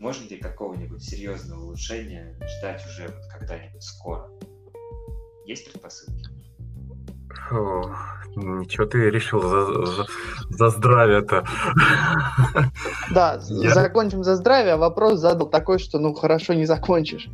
Можно 0.00 0.26
ли 0.26 0.38
какого-нибудь 0.38 1.04
серьезного 1.04 1.64
улучшения 1.64 2.34
ждать 2.58 2.82
уже 2.86 3.08
вот 3.08 3.26
когда-нибудь 3.30 3.82
скоро? 3.82 4.26
Есть 5.44 5.70
предпосылки? 5.70 6.30
Фу, 7.50 7.94
ничего 8.36 8.86
ты 8.86 9.10
решил 9.10 9.42
за, 9.42 9.84
за, 9.84 10.06
за 10.48 10.68
здравие-то. 10.70 11.44
Да, 13.10 13.38
Я... 13.50 13.74
закончим 13.74 14.24
за 14.24 14.36
здравие. 14.36 14.76
Вопрос 14.76 15.20
задал 15.20 15.50
такой, 15.50 15.78
что 15.78 15.98
ну 15.98 16.14
хорошо 16.14 16.54
не 16.54 16.64
закончишь. 16.64 17.28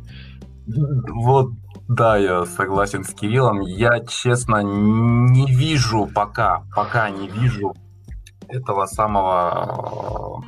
Вот, 0.75 1.51
да, 1.87 2.17
я 2.17 2.45
согласен 2.45 3.03
с 3.03 3.13
Кириллом. 3.13 3.61
Я, 3.61 3.99
честно, 4.05 4.61
не 4.61 5.45
вижу 5.47 6.07
пока, 6.13 6.63
пока 6.75 7.09
не 7.09 7.27
вижу 7.27 7.73
этого 8.47 8.85
самого, 8.85 10.43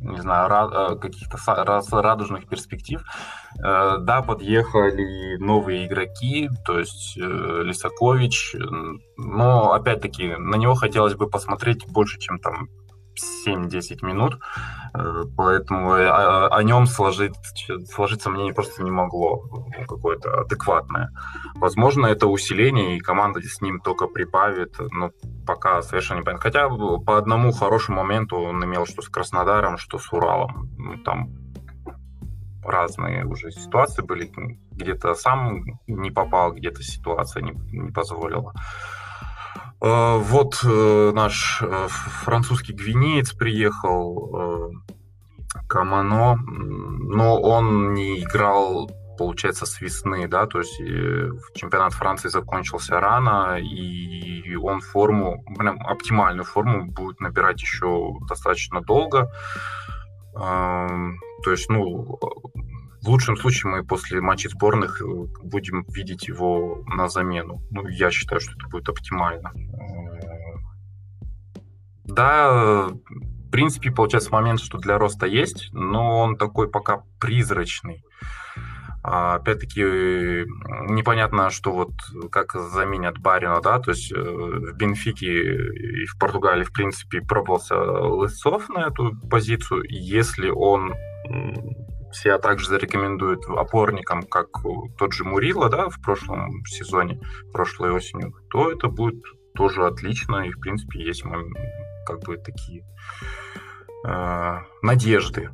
не 0.00 0.20
знаю, 0.20 0.98
каких-то 0.98 1.38
радужных 2.02 2.48
перспектив. 2.48 3.02
Э, 3.64 3.98
да, 4.00 4.22
подъехали 4.22 5.36
новые 5.38 5.86
игроки, 5.86 6.50
то 6.66 6.78
есть 6.78 7.16
э, 7.16 7.62
Лисакович, 7.64 8.56
но, 9.16 9.72
опять-таки, 9.72 10.36
на 10.36 10.56
него 10.56 10.74
хотелось 10.74 11.14
бы 11.14 11.28
посмотреть 11.28 11.86
больше, 11.88 12.18
чем 12.18 12.38
там 12.38 12.68
7-10 13.46 14.04
минут, 14.04 14.38
э, 14.94 15.24
поэтому 15.36 15.92
о, 15.92 16.48
о 16.48 16.62
нем 16.62 16.86
сложить, 16.86 17.34
сложиться 17.90 18.30
мнение 18.30 18.54
просто 18.54 18.82
не 18.82 18.90
могло 18.90 19.42
какое-то 19.88 20.40
адекватное. 20.40 21.10
Возможно, 21.54 22.06
это 22.06 22.26
усиление, 22.26 22.96
и 22.96 23.00
команда 23.00 23.40
с 23.42 23.60
ним 23.60 23.80
только 23.80 24.06
прибавит, 24.06 24.76
но 24.92 25.10
пока 25.46 25.82
совершенно 25.82 26.20
непонятно. 26.20 26.42
Хотя 26.42 26.68
по 26.68 27.18
одному 27.18 27.52
хорошему 27.52 28.02
моменту 28.02 28.36
он 28.36 28.64
имел 28.64 28.86
что 28.86 29.02
с 29.02 29.08
Краснодаром, 29.08 29.78
что 29.78 29.98
с 29.98 30.12
Уралом. 30.12 30.70
Ну, 30.78 31.02
там 31.02 31.30
разные 32.66 33.24
уже 33.24 33.50
ситуации 33.50 34.02
были. 34.02 34.30
Где-то 34.72 35.14
сам 35.14 35.62
не 35.86 36.10
попал, 36.10 36.52
где-то 36.52 36.82
ситуация 36.82 37.42
не, 37.42 37.52
не 37.72 37.90
позволила. 37.90 38.52
Э, 39.80 40.16
вот 40.18 40.60
э, 40.64 41.12
наш 41.14 41.62
э, 41.62 41.88
французский 41.88 42.72
гвинеец 42.72 43.32
приехал, 43.32 44.72
Камано, 45.68 46.36
но 46.36 47.40
он 47.40 47.94
не 47.94 48.20
играл, 48.20 48.90
получается, 49.18 49.66
с 49.66 49.80
весны, 49.80 50.28
да, 50.28 50.46
то 50.46 50.58
есть 50.60 50.76
чемпионат 51.54 51.92
Франции 51.92 52.28
закончился 52.28 53.00
рано, 53.00 53.58
и 53.58 54.54
он 54.54 54.80
форму, 54.80 55.42
прям 55.56 55.80
оптимальную 55.80 56.44
форму 56.44 56.86
будет 56.86 57.20
набирать 57.20 57.60
еще 57.62 58.12
достаточно 58.28 58.80
долго. 58.80 59.32
Эм, 60.36 61.18
то 61.42 61.50
есть, 61.50 61.70
ну, 61.70 62.18
в 63.06 63.08
лучшем 63.08 63.36
случае 63.36 63.70
мы 63.70 63.84
после 63.84 64.20
матчей 64.20 64.50
сборных 64.50 65.00
э, 65.00 65.04
будем 65.42 65.84
видеть 65.88 66.26
его 66.26 66.82
на 66.86 67.08
замену. 67.08 67.62
Ну, 67.70 67.86
я 67.86 68.10
считаю, 68.10 68.40
что 68.40 68.52
это 68.54 68.68
будет 68.68 68.88
оптимально. 68.88 69.52
Э, 69.54 70.36
да, 72.04 72.88
в 72.88 73.50
принципе, 73.52 73.92
получается 73.92 74.32
момент, 74.32 74.60
что 74.60 74.78
для 74.78 74.98
роста 74.98 75.26
есть, 75.26 75.68
но 75.72 76.18
он 76.18 76.36
такой 76.36 76.68
пока 76.68 77.04
призрачный. 77.20 78.02
А, 79.04 79.36
опять-таки, 79.36 79.82
непонятно, 79.82 81.50
что 81.50 81.70
вот 81.70 81.92
как 82.32 82.54
заменят 82.54 83.18
Барина, 83.18 83.60
да, 83.60 83.78
то 83.78 83.92
есть 83.92 84.10
э, 84.10 84.16
в 84.16 84.76
Бенфике 84.76 85.54
и 86.02 86.06
в 86.06 86.18
Португалии, 86.18 86.64
в 86.64 86.72
принципе, 86.72 87.20
пробовался 87.20 87.76
Лысцов 87.76 88.68
на 88.68 88.88
эту 88.88 89.16
позицию. 89.30 89.84
Если 89.88 90.50
он 90.50 90.92
себя 92.16 92.38
также 92.38 92.68
зарекомендуют 92.68 93.44
опорником, 93.46 94.22
как 94.22 94.48
тот 94.98 95.12
же 95.12 95.24
Мурила, 95.24 95.68
да, 95.68 95.88
в 95.88 96.00
прошлом 96.00 96.64
сезоне, 96.66 97.20
прошлой 97.52 97.92
осенью, 97.92 98.34
то 98.50 98.70
это 98.70 98.88
будет 98.88 99.22
тоже 99.54 99.86
отлично, 99.86 100.46
и, 100.46 100.50
в 100.50 100.60
принципе, 100.60 101.02
есть 101.02 101.24
как 102.06 102.20
бы 102.20 102.36
такие 102.36 102.84
э, 104.06 104.58
надежды. 104.82 105.50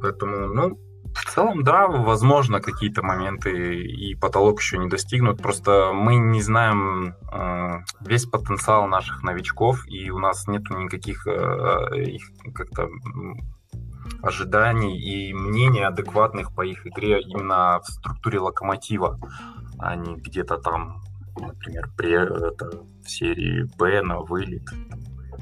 Поэтому, 0.00 0.54
ну, 0.54 0.78
в 1.14 1.24
целом, 1.24 1.62
да, 1.64 1.86
возможно, 1.86 2.60
какие-то 2.60 3.02
моменты 3.02 3.82
и 3.82 4.14
потолок 4.14 4.60
еще 4.60 4.78
не 4.78 4.88
достигнут. 4.88 5.42
Просто 5.42 5.92
мы 5.92 6.16
не 6.16 6.42
знаем 6.42 7.14
э, 7.32 7.84
весь 8.00 8.26
потенциал 8.26 8.86
наших 8.86 9.22
новичков, 9.22 9.86
и 9.88 10.10
у 10.10 10.18
нас 10.18 10.46
нету 10.46 10.76
никаких 10.76 11.26
э, 11.26 12.02
их 12.02 12.22
как-то 12.54 12.88
ожиданий 14.22 14.98
и 14.98 15.32
мнений 15.32 15.82
адекватных 15.82 16.54
по 16.54 16.62
их 16.62 16.86
игре 16.86 17.20
именно 17.20 17.80
в 17.80 17.90
структуре 17.90 18.38
локомотива, 18.38 19.18
а 19.78 19.96
не 19.96 20.16
где-то 20.16 20.58
там, 20.58 21.02
например, 21.36 21.90
при, 21.96 22.12
это, 22.12 22.82
в 23.02 23.10
серии 23.10 23.64
Б 23.76 24.02
на 24.02 24.20
вылет. 24.20 24.64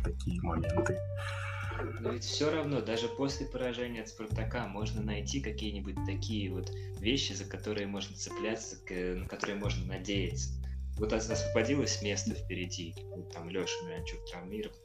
Такие 0.02 0.40
моменты. 0.42 0.98
Но 2.00 2.10
ведь 2.10 2.24
все 2.24 2.50
равно, 2.50 2.80
даже 2.80 3.08
после 3.08 3.46
поражения 3.46 4.02
от 4.02 4.08
Спартака, 4.08 4.66
можно 4.66 5.02
найти 5.02 5.40
какие-нибудь 5.40 5.96
такие 6.06 6.52
вот 6.52 6.70
вещи, 7.00 7.32
за 7.32 7.44
которые 7.44 7.86
можно 7.86 8.14
цепляться, 8.16 8.76
на 8.90 9.26
которые 9.26 9.58
можно 9.58 9.86
надеяться. 9.86 10.50
Вот 10.98 11.12
освободилось 11.12 12.02
место 12.02 12.34
впереди, 12.34 12.94
вот 13.16 13.32
там 13.32 13.48
Леша 13.48 13.74
Миранчук 13.86 14.20
травмирован, 14.30 14.76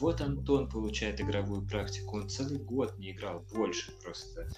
вот 0.00 0.20
Антон 0.20 0.68
получает 0.68 1.20
игровую 1.20 1.66
практику. 1.66 2.18
Он 2.18 2.28
целый 2.28 2.58
год 2.58 2.98
не 2.98 3.12
играл, 3.12 3.44
больше 3.52 3.92
просто. 4.02 4.48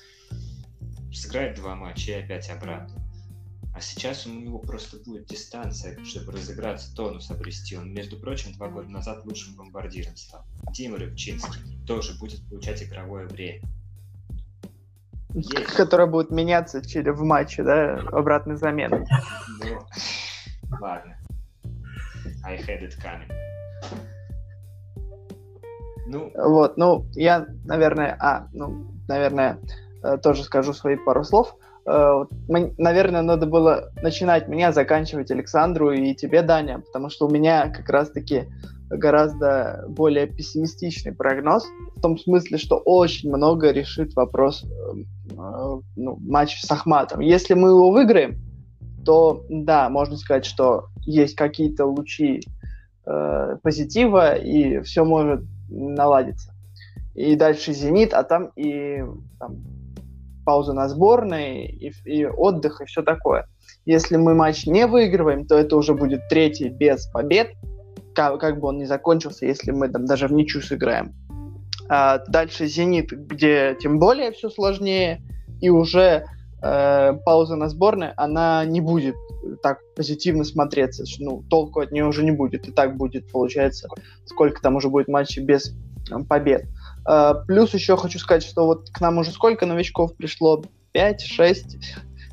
Сыграет 1.12 1.56
два 1.56 1.74
матча 1.74 2.12
и 2.12 2.22
опять 2.22 2.50
обратно. 2.50 3.00
А 3.74 3.80
сейчас 3.80 4.24
у 4.26 4.30
него 4.30 4.60
просто 4.60 4.98
будет 4.98 5.26
дистанция, 5.26 6.02
чтобы 6.04 6.32
разыграться, 6.32 6.94
тонус 6.94 7.30
обрести. 7.30 7.76
Он, 7.76 7.92
между 7.92 8.16
прочим, 8.16 8.52
два 8.52 8.68
года 8.68 8.88
назад 8.88 9.24
лучшим 9.24 9.56
бомбардиром 9.56 10.16
стал. 10.16 10.44
Дима 10.72 10.96
Рыбчинский 10.96 11.84
тоже 11.84 12.16
будет 12.18 12.48
получать 12.48 12.84
игровое 12.84 13.26
время. 13.26 13.68
Есть. 15.34 15.74
Которое 15.74 16.06
будет 16.06 16.30
меняться 16.30 16.84
через 16.86 17.16
в 17.16 17.22
матче, 17.24 17.64
да, 17.64 17.96
обратной 18.12 18.56
замены. 18.56 19.04
Ну, 19.58 19.84
ладно. 20.80 21.18
I 22.44 22.56
had 22.56 22.82
it 22.82 22.96
coming. 23.02 23.53
Ну... 26.06 26.30
Вот, 26.34 26.76
ну, 26.76 27.06
я, 27.14 27.46
наверное, 27.64 28.16
а, 28.20 28.48
ну, 28.52 28.86
наверное, 29.08 29.58
э, 30.02 30.18
тоже 30.18 30.42
скажу 30.44 30.72
свои 30.72 30.96
пару 30.96 31.24
слов. 31.24 31.56
Э, 31.86 32.24
наверное, 32.48 33.22
надо 33.22 33.46
было 33.46 33.90
начинать 34.02 34.48
меня, 34.48 34.72
заканчивать 34.72 35.30
Александру 35.30 35.92
и 35.92 36.14
тебе, 36.14 36.42
Даня, 36.42 36.80
потому 36.80 37.10
что 37.10 37.26
у 37.26 37.30
меня 37.30 37.68
как 37.68 37.88
раз-таки 37.88 38.48
гораздо 38.90 39.84
более 39.88 40.26
пессимистичный 40.26 41.12
прогноз, 41.12 41.66
в 41.96 42.00
том 42.00 42.18
смысле, 42.18 42.58
что 42.58 42.76
очень 42.76 43.30
много 43.30 43.70
решит 43.70 44.14
вопрос 44.14 44.64
э, 44.64 45.36
ну, 45.36 46.16
матч 46.20 46.60
с 46.60 46.70
Ахматом. 46.70 47.20
Если 47.20 47.54
мы 47.54 47.70
его 47.70 47.90
выиграем, 47.90 48.40
то 49.04 49.44
да, 49.48 49.88
можно 49.90 50.16
сказать, 50.16 50.44
что 50.44 50.86
есть 51.02 51.34
какие-то 51.34 51.86
лучи 51.86 52.42
э, 53.06 53.56
позитива, 53.62 54.34
и 54.34 54.80
все 54.80 55.04
может 55.04 55.42
наладиться. 55.68 56.52
И 57.14 57.36
дальше 57.36 57.72
«Зенит», 57.72 58.12
а 58.12 58.24
там 58.24 58.50
и 58.56 59.04
там, 59.38 59.62
пауза 60.44 60.72
на 60.72 60.88
сборной, 60.88 61.66
и, 61.66 61.92
и 62.04 62.26
отдых, 62.26 62.80
и 62.80 62.84
все 62.86 63.02
такое. 63.02 63.46
Если 63.86 64.16
мы 64.16 64.34
матч 64.34 64.66
не 64.66 64.86
выигрываем, 64.86 65.46
то 65.46 65.56
это 65.56 65.76
уже 65.76 65.94
будет 65.94 66.28
третий 66.28 66.68
без 66.68 67.06
побед, 67.06 67.52
как, 68.14 68.40
как 68.40 68.60
бы 68.60 68.68
он 68.68 68.78
ни 68.78 68.84
закончился, 68.84 69.46
если 69.46 69.70
мы 69.70 69.88
там 69.88 70.06
даже 70.06 70.26
в 70.26 70.32
ничью 70.32 70.62
сыграем. 70.62 71.14
А 71.88 72.18
дальше 72.28 72.66
«Зенит», 72.66 73.10
где 73.10 73.76
тем 73.80 73.98
более 73.98 74.32
все 74.32 74.48
сложнее, 74.48 75.22
и 75.60 75.70
уже 75.70 76.26
э, 76.62 77.12
пауза 77.24 77.56
на 77.56 77.68
сборной, 77.68 78.12
она 78.16 78.64
не 78.64 78.80
будет 78.80 79.14
так 79.62 79.80
позитивно 79.94 80.44
смотреться. 80.44 81.04
Ну, 81.18 81.42
толку 81.48 81.80
от 81.80 81.92
нее 81.92 82.06
уже 82.06 82.24
не 82.24 82.30
будет. 82.30 82.68
И 82.68 82.72
так 82.72 82.96
будет, 82.96 83.30
получается, 83.30 83.88
сколько 84.24 84.60
там 84.60 84.76
уже 84.76 84.88
будет 84.88 85.08
матчей 85.08 85.42
без 85.42 85.72
э, 86.10 86.18
побед. 86.28 86.66
Э, 87.08 87.34
плюс 87.46 87.74
еще 87.74 87.96
хочу 87.96 88.18
сказать, 88.18 88.42
что 88.42 88.66
вот 88.66 88.90
к 88.90 89.00
нам 89.00 89.18
уже 89.18 89.30
сколько 89.30 89.66
новичков 89.66 90.16
пришло? 90.16 90.62
5-6. 90.94 91.56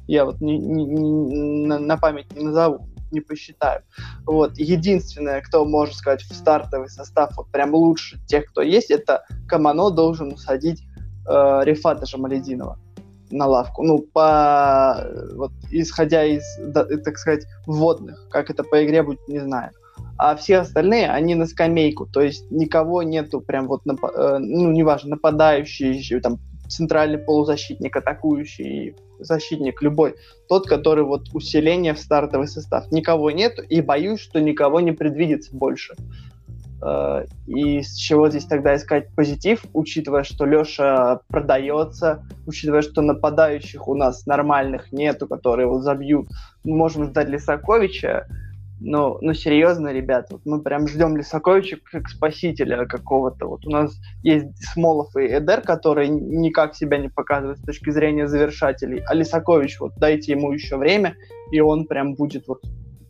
Я 0.08 0.26
вот 0.26 0.42
не, 0.42 0.58
не, 0.58 0.86
не, 0.86 1.78
на 1.78 1.98
память 1.98 2.36
не 2.36 2.44
назову 2.44 2.88
не 3.12 3.22
посчитаю. 3.22 3.84
Вот. 4.26 4.58
Единственное, 4.58 5.42
кто 5.42 5.66
может 5.66 5.96
сказать 5.96 6.22
в 6.22 6.34
стартовый 6.34 6.90
состав 6.90 7.36
вот 7.36 7.52
прям 7.52 7.74
лучше 7.74 8.20
тех, 8.26 8.46
кто 8.46 8.62
есть, 8.62 8.90
это 8.90 9.26
Камано 9.48 9.90
должен 9.90 10.34
усадить 10.34 10.82
э, 11.28 11.62
Рифата 11.64 12.06
Жамалединова 12.06 12.80
на 13.32 13.48
лавку. 13.48 13.84
Ну, 13.84 14.00
по 14.00 15.06
вот 15.36 15.52
исходя 15.72 16.26
из, 16.26 16.44
да, 16.60 16.86
так 16.86 17.18
сказать, 17.18 17.46
вводных, 17.66 18.28
как 18.30 18.50
это 18.50 18.64
по 18.64 18.84
игре 18.84 19.04
будет, 19.04 19.28
не 19.28 19.40
знаю. 19.40 19.72
А 20.18 20.36
все 20.36 20.58
остальные, 20.58 21.10
они 21.10 21.36
на 21.36 21.48
скамейку, 21.48 22.06
то 22.06 22.22
есть 22.22 22.50
никого 22.52 23.02
нету 23.04 23.42
прям 23.42 23.68
вот, 23.68 23.86
нап... 23.86 24.04
э, 24.04 24.38
ну, 24.40 24.72
неважно, 24.72 25.12
нападающий, 25.12 26.20
там, 26.20 26.40
центральный 26.68 27.18
полузащитник, 27.18 27.96
атакующий 27.96 28.96
защитник, 29.20 29.82
любой. 29.82 30.16
Тот, 30.48 30.68
который 30.68 31.04
вот 31.04 31.28
усиление 31.34 31.94
в 31.94 32.00
стартовый 32.00 32.48
состав. 32.48 32.92
Никого 32.92 33.32
нету, 33.32 33.62
и 33.62 33.82
боюсь, 33.82 34.20
что 34.20 34.40
никого 34.40 34.80
не 34.80 34.92
предвидится 34.92 35.56
больше. 35.56 35.96
Э, 36.82 37.26
и 37.48 37.82
с 37.82 37.96
чего 37.96 38.30
здесь 38.30 38.46
тогда 38.46 38.76
искать 38.76 39.14
позитив, 39.16 39.64
учитывая, 39.74 40.24
что 40.24 40.46
Леша 40.46 41.22
продается, 41.28 42.24
учитывая, 42.48 42.82
что 42.82 43.02
нападающих 43.02 43.88
у 43.88 43.96
нас 43.96 44.26
нормальных 44.26 44.92
нету, 44.92 45.28
которые 45.28 45.68
его 45.68 45.80
забьют. 45.82 46.28
Мы 46.64 46.76
можем 46.76 47.06
ждать 47.06 47.30
Лисаковича, 47.30 48.28
но, 48.84 49.20
ну, 49.22 49.36
серьезно, 49.36 49.94
ребят, 49.94 50.28
вот 50.32 50.42
мы 50.46 50.60
прям 50.60 50.88
ждем 50.88 51.16
Лисаковича 51.16 51.78
как 51.92 52.10
спасителя 52.10 52.86
какого-то. 52.86 53.46
Вот 53.46 53.68
у 53.68 53.70
нас 53.70 53.96
есть 54.24 54.48
Смолов 54.74 55.16
и 55.16 55.28
Эдер, 55.28 55.62
которые 55.62 56.10
никак 56.10 56.74
себя 56.74 56.98
не 56.98 57.10
показывают 57.10 57.60
с 57.60 57.64
точки 57.64 57.92
зрения 57.92 58.28
завершателей. 58.28 59.04
А 59.06 59.14
Лисакович, 59.14 59.80
вот 59.80 59.94
дайте 59.98 60.32
ему 60.32 60.52
еще 60.52 60.78
время, 60.78 61.16
и 61.52 61.60
он 61.60 61.86
прям 61.86 62.16
будет 62.16 62.48
вот 62.48 62.62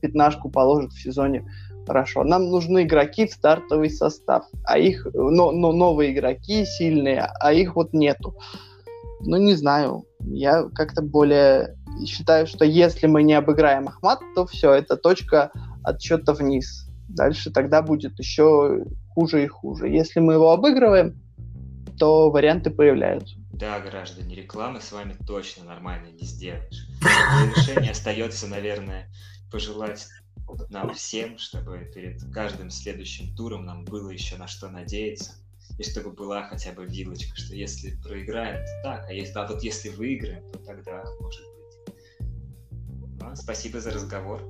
пятнашку 0.01 0.49
положит 0.49 0.91
в 0.91 1.01
сезоне 1.01 1.45
хорошо. 1.85 2.23
Нам 2.23 2.49
нужны 2.49 2.83
игроки 2.83 3.27
в 3.27 3.33
стартовый 3.33 3.89
состав, 3.89 4.45
а 4.65 4.77
их, 4.77 5.07
но, 5.13 5.51
но 5.51 5.71
новые 5.71 6.13
игроки 6.13 6.65
сильные, 6.65 7.29
а 7.39 7.53
их 7.53 7.75
вот 7.75 7.93
нету. 7.93 8.35
Ну, 9.21 9.37
не 9.37 9.55
знаю. 9.55 10.05
Я 10.19 10.69
как-то 10.73 11.01
более 11.01 11.77
считаю, 12.05 12.47
что 12.47 12.65
если 12.65 13.07
мы 13.07 13.23
не 13.23 13.33
обыграем 13.33 13.87
Ахмат, 13.87 14.19
то 14.35 14.45
все, 14.45 14.73
это 14.73 14.97
точка 14.97 15.51
отсчета 15.83 16.33
вниз. 16.33 16.87
Дальше 17.09 17.51
тогда 17.51 17.81
будет 17.81 18.17
еще 18.19 18.85
хуже 19.13 19.43
и 19.43 19.47
хуже. 19.47 19.89
Если 19.89 20.19
мы 20.19 20.33
его 20.33 20.51
обыгрываем, 20.51 21.21
то 21.99 22.31
варианты 22.31 22.69
появляются. 22.69 23.35
Да, 23.53 23.79
граждане, 23.79 24.33
рекламы 24.33 24.81
с 24.81 24.91
вами 24.91 25.15
точно 25.27 25.65
нормально 25.65 26.07
не 26.19 26.25
сделаешь. 26.25 26.87
Решение 27.55 27.91
остается, 27.91 28.47
наверное, 28.47 29.07
пожелать 29.51 30.07
нам 30.69 30.93
всем, 30.93 31.37
чтобы 31.37 31.89
перед 31.93 32.23
каждым 32.33 32.69
следующим 32.69 33.35
туром 33.35 33.65
нам 33.65 33.85
было 33.85 34.09
еще 34.09 34.37
на 34.37 34.47
что 34.47 34.69
надеяться. 34.69 35.33
И 35.77 35.83
чтобы 35.83 36.11
была 36.11 36.43
хотя 36.43 36.73
бы 36.73 36.85
вилочка, 36.85 37.35
что 37.35 37.55
если 37.55 37.95
проиграем, 38.01 38.63
то 38.65 38.81
так, 38.83 39.05
а, 39.07 39.13
если, 39.13 39.37
а 39.39 39.47
вот 39.47 39.63
если 39.63 39.89
выиграем, 39.89 40.43
то 40.51 40.59
тогда 40.59 41.03
может 41.19 41.41
быть. 41.55 43.21
Ну, 43.21 43.35
спасибо 43.35 43.79
за 43.79 43.91
разговор. 43.91 44.41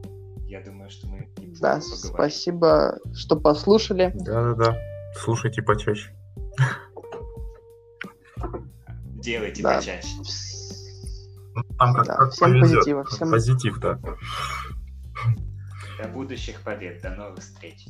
Я 0.48 0.62
думаю, 0.62 0.90
что 0.90 1.08
мы 1.08 1.30
Да, 1.62 1.76
поговорим. 1.76 1.82
спасибо, 1.82 3.00
что 3.14 3.40
послушали. 3.40 4.12
Да-да-да, 4.16 4.78
слушайте 5.16 5.62
почаще. 5.62 6.12
Делайте 9.22 9.62
да. 9.62 9.76
почаще. 9.78 10.08
Ну, 11.54 11.64
там 11.78 11.94
как, 11.94 12.08
да, 12.08 12.16
как 12.16 12.32
всем 12.32 12.52
повезет. 12.52 12.76
позитива. 12.78 13.04
Всем... 13.06 13.32
Позитив, 13.32 13.80
да. 13.80 14.00
До 16.02 16.08
будущих 16.08 16.64
побед, 16.64 17.02
до 17.02 17.12
новых 17.12 17.40
встреч. 17.42 17.86